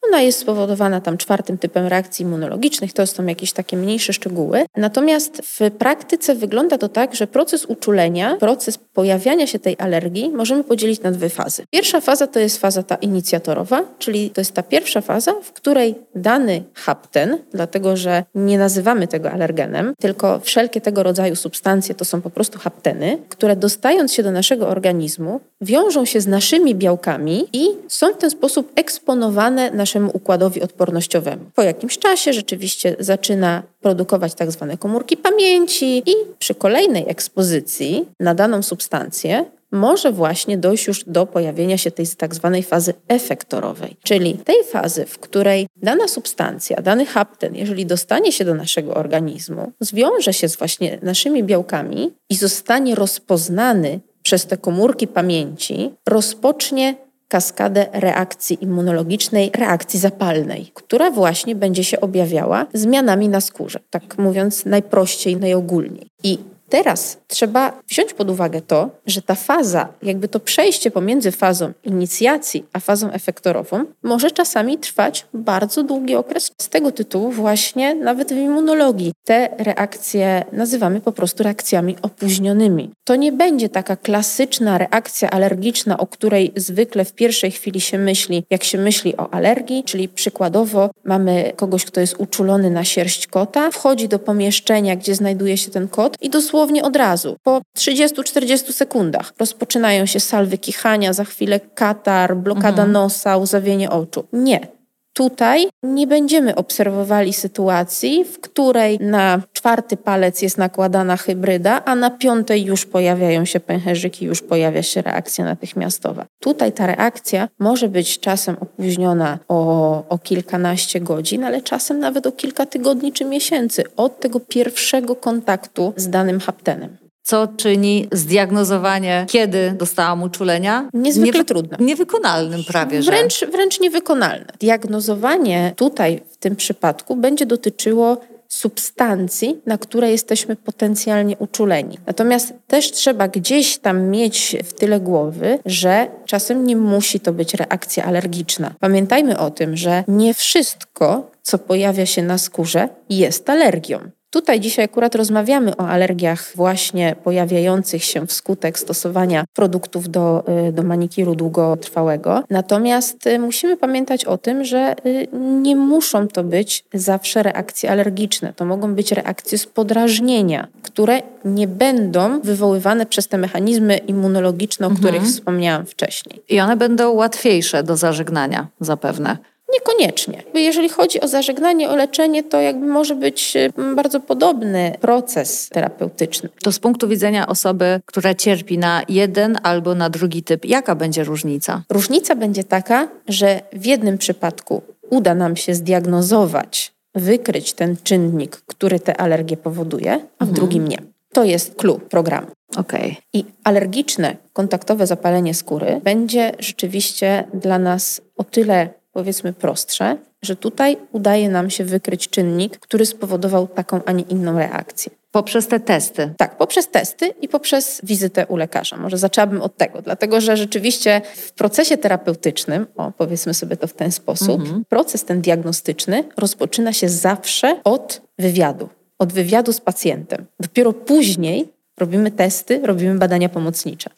Ona 0.07 0.21
jest 0.21 0.39
spowodowana 0.39 1.01
tam 1.01 1.17
czwartym 1.17 1.57
typem 1.57 1.87
reakcji 1.87 2.23
immunologicznych, 2.23 2.93
to 2.93 3.07
są 3.07 3.25
jakieś 3.25 3.53
takie 3.53 3.77
mniejsze 3.77 4.13
szczegóły. 4.13 4.65
Natomiast 4.77 5.41
w 5.43 5.71
praktyce 5.71 6.35
wygląda 6.35 6.77
to 6.77 6.89
tak, 6.89 7.15
że 7.15 7.27
proces 7.27 7.65
uczulenia, 7.65 8.35
proces 8.35 8.77
pojawiania 8.93 9.47
się 9.47 9.59
tej 9.59 9.75
alergii 9.79 10.29
możemy 10.29 10.63
podzielić 10.63 11.01
na 11.01 11.11
dwie 11.11 11.29
fazy. 11.29 11.63
Pierwsza 11.71 12.01
faza 12.01 12.27
to 12.27 12.39
jest 12.39 12.57
faza 12.57 12.83
ta 12.83 12.95
inicjatorowa, 12.95 13.83
czyli 13.99 14.29
to 14.29 14.41
jest 14.41 14.51
ta 14.51 14.63
pierwsza 14.63 15.01
faza, 15.01 15.33
w 15.43 15.51
której 15.53 15.95
dany 16.15 16.63
hapten, 16.73 17.37
dlatego 17.53 17.97
że 17.97 18.23
nie 18.35 18.57
nazywamy 18.57 19.07
tego 19.07 19.31
alergenem, 19.31 19.93
tylko 19.99 20.39
wszelkie 20.39 20.81
tego 20.81 21.03
rodzaju 21.03 21.35
substancje 21.35 21.95
to 21.95 22.05
są 22.05 22.21
po 22.21 22.29
prostu 22.29 22.59
hapteny, 22.59 23.17
które 23.29 23.55
dostając 23.55 24.13
się 24.13 24.23
do 24.23 24.31
naszego 24.31 24.67
organizmu, 24.67 25.39
wiążą 25.61 26.05
się 26.05 26.21
z 26.21 26.27
naszymi 26.27 26.75
białkami 26.75 27.47
i 27.53 27.67
są 27.87 28.13
w 28.13 28.17
ten 28.17 28.29
sposób 28.29 28.71
eksponowane 28.75 29.71
naszemu 29.71 29.96
naszemu 29.97 30.11
układowi 30.13 30.61
odpornościowemu. 30.61 31.45
Po 31.55 31.61
jakimś 31.61 31.97
czasie 31.97 32.33
rzeczywiście 32.33 32.95
zaczyna 32.99 33.63
produkować 33.81 34.33
tak 34.33 34.51
zwane 34.51 34.77
komórki 34.77 35.17
pamięci 35.17 36.03
i 36.05 36.13
przy 36.39 36.55
kolejnej 36.55 37.09
ekspozycji 37.09 38.05
na 38.19 38.35
daną 38.35 38.63
substancję 38.63 39.45
może 39.71 40.11
właśnie 40.11 40.57
dojść 40.57 40.87
już 40.87 41.03
do 41.03 41.25
pojawienia 41.25 41.77
się 41.77 41.91
tej 41.91 42.07
tak 42.07 42.35
zwanej 42.35 42.63
fazy 42.63 42.93
efektorowej, 43.07 43.95
czyli 44.03 44.33
tej 44.33 44.63
fazy, 44.63 45.05
w 45.05 45.19
której 45.19 45.67
dana 45.75 46.07
substancja, 46.07 46.81
dany 46.81 47.05
hapten, 47.05 47.55
jeżeli 47.55 47.85
dostanie 47.85 48.31
się 48.31 48.45
do 48.45 48.53
naszego 48.53 48.93
organizmu, 48.93 49.71
zwiąże 49.79 50.33
się 50.33 50.49
z 50.49 50.55
właśnie 50.55 50.99
naszymi 51.01 51.43
białkami 51.43 52.11
i 52.29 52.35
zostanie 52.35 52.95
rozpoznany 52.95 53.99
przez 54.23 54.45
te 54.45 54.57
komórki 54.57 55.07
pamięci, 55.07 55.91
rozpocznie 56.09 56.95
kaskadę 57.27 57.85
reakcji 57.93 58.63
immunologicznej, 58.63 59.51
reakcji 59.55 59.99
zapalnej, 59.99 60.71
która 60.73 61.11
właśnie 61.11 61.55
będzie 61.55 61.83
się 61.83 62.01
objawiała 62.01 62.65
zmianami 62.73 63.29
na 63.29 63.41
skórze, 63.41 63.79
tak 63.89 64.17
mówiąc 64.17 64.65
najprościej, 64.65 65.37
najogólniej. 65.37 66.07
I 66.23 66.37
Teraz 66.69 67.17
trzeba 67.27 67.73
wziąć 67.89 68.13
pod 68.13 68.29
uwagę 68.29 68.61
to, 68.61 68.89
że 69.05 69.21
ta 69.21 69.35
faza, 69.35 69.87
jakby 70.03 70.27
to 70.27 70.39
przejście 70.39 70.91
pomiędzy 70.91 71.31
fazą 71.31 71.71
inicjacji 71.83 72.65
a 72.73 72.79
fazą 72.79 73.11
efektorową, 73.11 73.85
może 74.03 74.31
czasami 74.31 74.77
trwać 74.77 75.25
bardzo 75.33 75.83
długi 75.83 76.15
okres. 76.15 76.51
Z 76.61 76.69
tego 76.69 76.91
tytułu, 76.91 77.31
właśnie 77.31 77.95
nawet 77.95 78.33
w 78.33 78.37
immunologii, 78.37 79.13
te 79.23 79.49
reakcje 79.57 80.45
nazywamy 80.51 81.01
po 81.01 81.11
prostu 81.11 81.43
reakcjami 81.43 81.95
opóźnionymi. 82.01 82.91
To 83.03 83.15
nie 83.15 83.31
będzie 83.31 83.69
taka 83.69 83.95
klasyczna 83.95 84.77
reakcja 84.77 85.29
alergiczna, 85.29 85.97
o 85.97 86.07
której 86.07 86.51
zwykle 86.55 87.05
w 87.05 87.13
pierwszej 87.13 87.51
chwili 87.51 87.81
się 87.81 87.97
myśli, 87.97 88.43
jak 88.49 88.63
się 88.63 88.77
myśli 88.77 89.17
o 89.17 89.33
alergii, 89.33 89.83
czyli 89.83 90.09
przykładowo 90.09 90.89
mamy 91.03 91.53
kogoś, 91.55 91.85
kto 91.85 92.01
jest 92.01 92.15
uczulony 92.17 92.69
na 92.69 92.83
sierść 92.83 93.27
kota, 93.27 93.71
wchodzi 93.71 94.07
do 94.07 94.19
pomieszczenia, 94.19 94.95
gdzie 94.95 95.15
znajduje 95.15 95.57
się 95.57 95.71
ten 95.71 95.87
kot 95.87 96.17
i 96.21 96.29
dosłownie 96.29 96.83
od 96.83 96.95
razu. 96.95 97.16
Po 97.43 97.61
30-40 97.77 98.71
sekundach 98.71 99.33
rozpoczynają 99.39 100.05
się 100.05 100.19
salwy 100.19 100.57
kichania, 100.57 101.13
za 101.13 101.23
chwilę 101.23 101.59
katar, 101.59 102.37
blokada 102.37 102.67
mhm. 102.67 102.91
nosa, 102.91 103.37
łzawienie 103.37 103.89
oczu. 103.89 104.23
Nie. 104.33 104.77
Tutaj 105.17 105.67
nie 105.83 106.07
będziemy 106.07 106.55
obserwowali 106.55 107.33
sytuacji, 107.33 108.25
w 108.25 108.39
której 108.39 108.99
na 108.99 109.41
czwarty 109.53 109.97
palec 109.97 110.41
jest 110.41 110.57
nakładana 110.57 111.17
hybryda, 111.17 111.85
a 111.85 111.95
na 111.95 112.09
piątej 112.09 112.65
już 112.65 112.85
pojawiają 112.85 113.45
się 113.45 113.59
pęcherzyki, 113.59 114.25
już 114.25 114.41
pojawia 114.41 114.83
się 114.83 115.01
reakcja 115.01 115.45
natychmiastowa. 115.45 116.25
Tutaj 116.39 116.71
ta 116.71 116.87
reakcja 116.87 117.47
może 117.59 117.89
być 117.89 118.19
czasem 118.19 118.55
opóźniona 118.59 119.39
o, 119.47 120.03
o 120.09 120.17
kilkanaście 120.17 120.99
godzin, 120.99 121.43
ale 121.43 121.61
czasem 121.61 121.99
nawet 121.99 122.27
o 122.27 122.31
kilka 122.31 122.65
tygodni 122.65 123.13
czy 123.13 123.25
miesięcy 123.25 123.83
od 123.95 124.19
tego 124.19 124.39
pierwszego 124.39 125.15
kontaktu 125.15 125.93
z 125.95 126.09
danym 126.09 126.39
haptenem 126.39 127.06
co 127.27 127.47
czyni 127.47 128.07
zdiagnozowanie, 128.11 129.25
kiedy 129.29 129.71
dostałam 129.77 130.23
uczulenia, 130.23 130.89
niezwykle 130.93 131.45
trudne. 131.45 131.77
Niewykonalnym 131.79 132.63
prawie. 132.63 133.03
Że. 133.03 133.11
Wręcz, 133.11 133.45
wręcz 133.51 133.79
niewykonalne. 133.79 134.45
Diagnozowanie 134.59 135.73
tutaj 135.75 136.21
w 136.31 136.37
tym 136.37 136.55
przypadku 136.55 137.15
będzie 137.15 137.45
dotyczyło 137.45 138.17
substancji, 138.47 139.61
na 139.65 139.77
które 139.77 140.11
jesteśmy 140.11 140.55
potencjalnie 140.55 141.37
uczuleni. 141.37 141.97
Natomiast 142.05 142.53
też 142.67 142.91
trzeba 142.91 143.27
gdzieś 143.27 143.77
tam 143.77 144.03
mieć 144.03 144.55
w 144.63 144.73
tyle 144.73 144.99
głowy, 144.99 145.59
że 145.65 146.07
czasem 146.25 146.67
nie 146.67 146.75
musi 146.75 147.19
to 147.19 147.33
być 147.33 147.53
reakcja 147.53 148.03
alergiczna. 148.03 148.73
Pamiętajmy 148.79 149.37
o 149.37 149.51
tym, 149.51 149.77
że 149.77 150.03
nie 150.07 150.33
wszystko, 150.33 151.31
co 151.41 151.57
pojawia 151.57 152.05
się 152.05 152.23
na 152.23 152.37
skórze, 152.37 152.89
jest 153.09 153.49
alergią. 153.49 153.99
Tutaj 154.29 154.59
dzisiaj 154.59 154.85
akurat 154.85 155.15
rozmawiamy 155.15 155.77
o 155.77 155.87
alergiach 155.87 156.51
właśnie 156.55 157.15
pojawiających 157.23 158.03
się 158.03 158.27
wskutek 158.27 158.79
stosowania 158.79 159.45
produktów 159.53 160.09
do, 160.09 160.43
y, 160.69 160.71
do 160.71 160.83
manikiru 160.83 161.35
długotrwałego. 161.35 162.43
Natomiast 162.49 163.27
y, 163.27 163.39
musimy 163.39 163.77
pamiętać 163.77 164.25
o 164.25 164.37
tym, 164.37 164.63
że 164.63 164.95
y, 165.05 165.27
nie 165.61 165.75
muszą 165.75 166.27
to 166.27 166.43
być 166.43 166.83
zawsze 166.93 167.43
reakcje 167.43 167.91
alergiczne. 167.91 168.53
To 168.53 168.65
mogą 168.65 168.95
być 168.95 169.11
reakcje 169.11 169.57
z 169.57 169.65
podrażnienia, 169.65 170.67
które 170.81 171.21
nie 171.45 171.67
będą 171.67 172.41
wywoływane 172.41 173.05
przez 173.05 173.27
te 173.27 173.37
mechanizmy 173.37 173.97
immunologiczne, 173.97 174.87
o 174.87 174.89
mhm. 174.89 175.07
których 175.07 175.29
wspomniałam 175.29 175.85
wcześniej. 175.85 176.41
I 176.49 176.59
one 176.59 176.77
będą 176.77 177.11
łatwiejsze 177.11 177.83
do 177.83 177.97
zażegnania 177.97 178.67
zapewne. 178.79 179.37
Niekoniecznie. 179.73 180.43
Jeżeli 180.53 180.89
chodzi 180.89 181.21
o 181.21 181.27
zażegnanie, 181.27 181.89
o 181.89 181.95
leczenie, 181.95 182.43
to 182.43 182.61
jakby 182.61 182.87
może 182.87 183.15
być 183.15 183.55
y, 183.55 183.95
bardzo 183.95 184.19
podobny 184.19 184.97
proces 185.01 185.69
terapeutyczny. 185.69 186.49
To 186.63 186.71
z 186.71 186.79
punktu 186.79 187.07
widzenia 187.07 187.47
osoby, 187.47 187.99
która 188.05 188.33
cierpi 188.33 188.77
na 188.77 189.01
jeden 189.09 189.57
albo 189.63 189.95
na 189.95 190.09
drugi 190.09 190.43
typ, 190.43 190.65
jaka 190.65 190.95
będzie 190.95 191.23
różnica? 191.23 191.83
Różnica 191.89 192.35
będzie 192.35 192.63
taka, 192.63 193.07
że 193.27 193.61
w 193.73 193.85
jednym 193.85 194.17
przypadku 194.17 194.81
uda 195.09 195.35
nam 195.35 195.55
się 195.55 195.75
zdiagnozować, 195.75 196.93
wykryć 197.15 197.73
ten 197.73 197.95
czynnik, 198.03 198.55
który 198.55 198.99
te 198.99 199.17
alergie 199.21 199.57
powoduje, 199.57 200.13
a 200.13 200.45
w 200.45 200.49
mhm. 200.49 200.53
drugim 200.53 200.87
nie. 200.87 200.97
To 201.33 201.43
jest 201.43 201.75
clue 201.75 201.99
programu. 202.09 202.47
Okay. 202.77 203.15
I 203.33 203.45
alergiczne, 203.63 204.37
kontaktowe 204.53 205.07
zapalenie 205.07 205.53
skóry 205.53 206.01
będzie 206.03 206.51
rzeczywiście 206.59 207.43
dla 207.53 207.79
nas 207.79 208.21
o 208.37 208.43
tyle 208.43 208.89
powiedzmy 209.17 209.53
prostsze, 209.53 210.17
że 210.41 210.55
tutaj 210.55 210.97
udaje 211.11 211.49
nam 211.49 211.69
się 211.69 211.83
wykryć 211.83 212.29
czynnik, 212.29 212.79
który 212.79 213.05
spowodował 213.05 213.67
taką, 213.67 214.01
a 214.05 214.11
nie 214.11 214.23
inną 214.23 214.57
reakcję. 214.57 215.11
Poprzez 215.31 215.67
te 215.67 215.79
testy. 215.79 216.33
Tak, 216.37 216.57
poprzez 216.57 216.87
testy 216.87 217.33
i 217.41 217.47
poprzez 217.47 218.01
wizytę 218.03 218.45
u 218.47 218.57
lekarza. 218.57 218.97
Może 218.97 219.17
zaczęłabym 219.17 219.61
od 219.61 219.77
tego, 219.77 220.01
dlatego 220.01 220.41
że 220.41 220.57
rzeczywiście 220.57 221.21
w 221.35 221.51
procesie 221.51 221.97
terapeutycznym, 221.97 222.87
o 222.95 223.11
powiedzmy 223.11 223.53
sobie 223.53 223.77
to 223.77 223.87
w 223.87 223.93
ten 223.93 224.11
sposób, 224.11 224.61
mhm. 224.61 224.85
proces 224.89 225.25
ten 225.25 225.41
diagnostyczny 225.41 226.23
rozpoczyna 226.37 226.93
się 226.93 227.09
zawsze 227.09 227.81
od 227.83 228.21
wywiadu, 228.39 228.89
od 229.19 229.33
wywiadu 229.33 229.73
z 229.73 229.81
pacjentem. 229.81 230.45
Dopiero 230.59 230.93
później 230.93 231.73
robimy 231.99 232.31
testy, 232.31 232.81
robimy 232.83 233.15
badania 233.15 233.49
pomocnicze. 233.49 234.09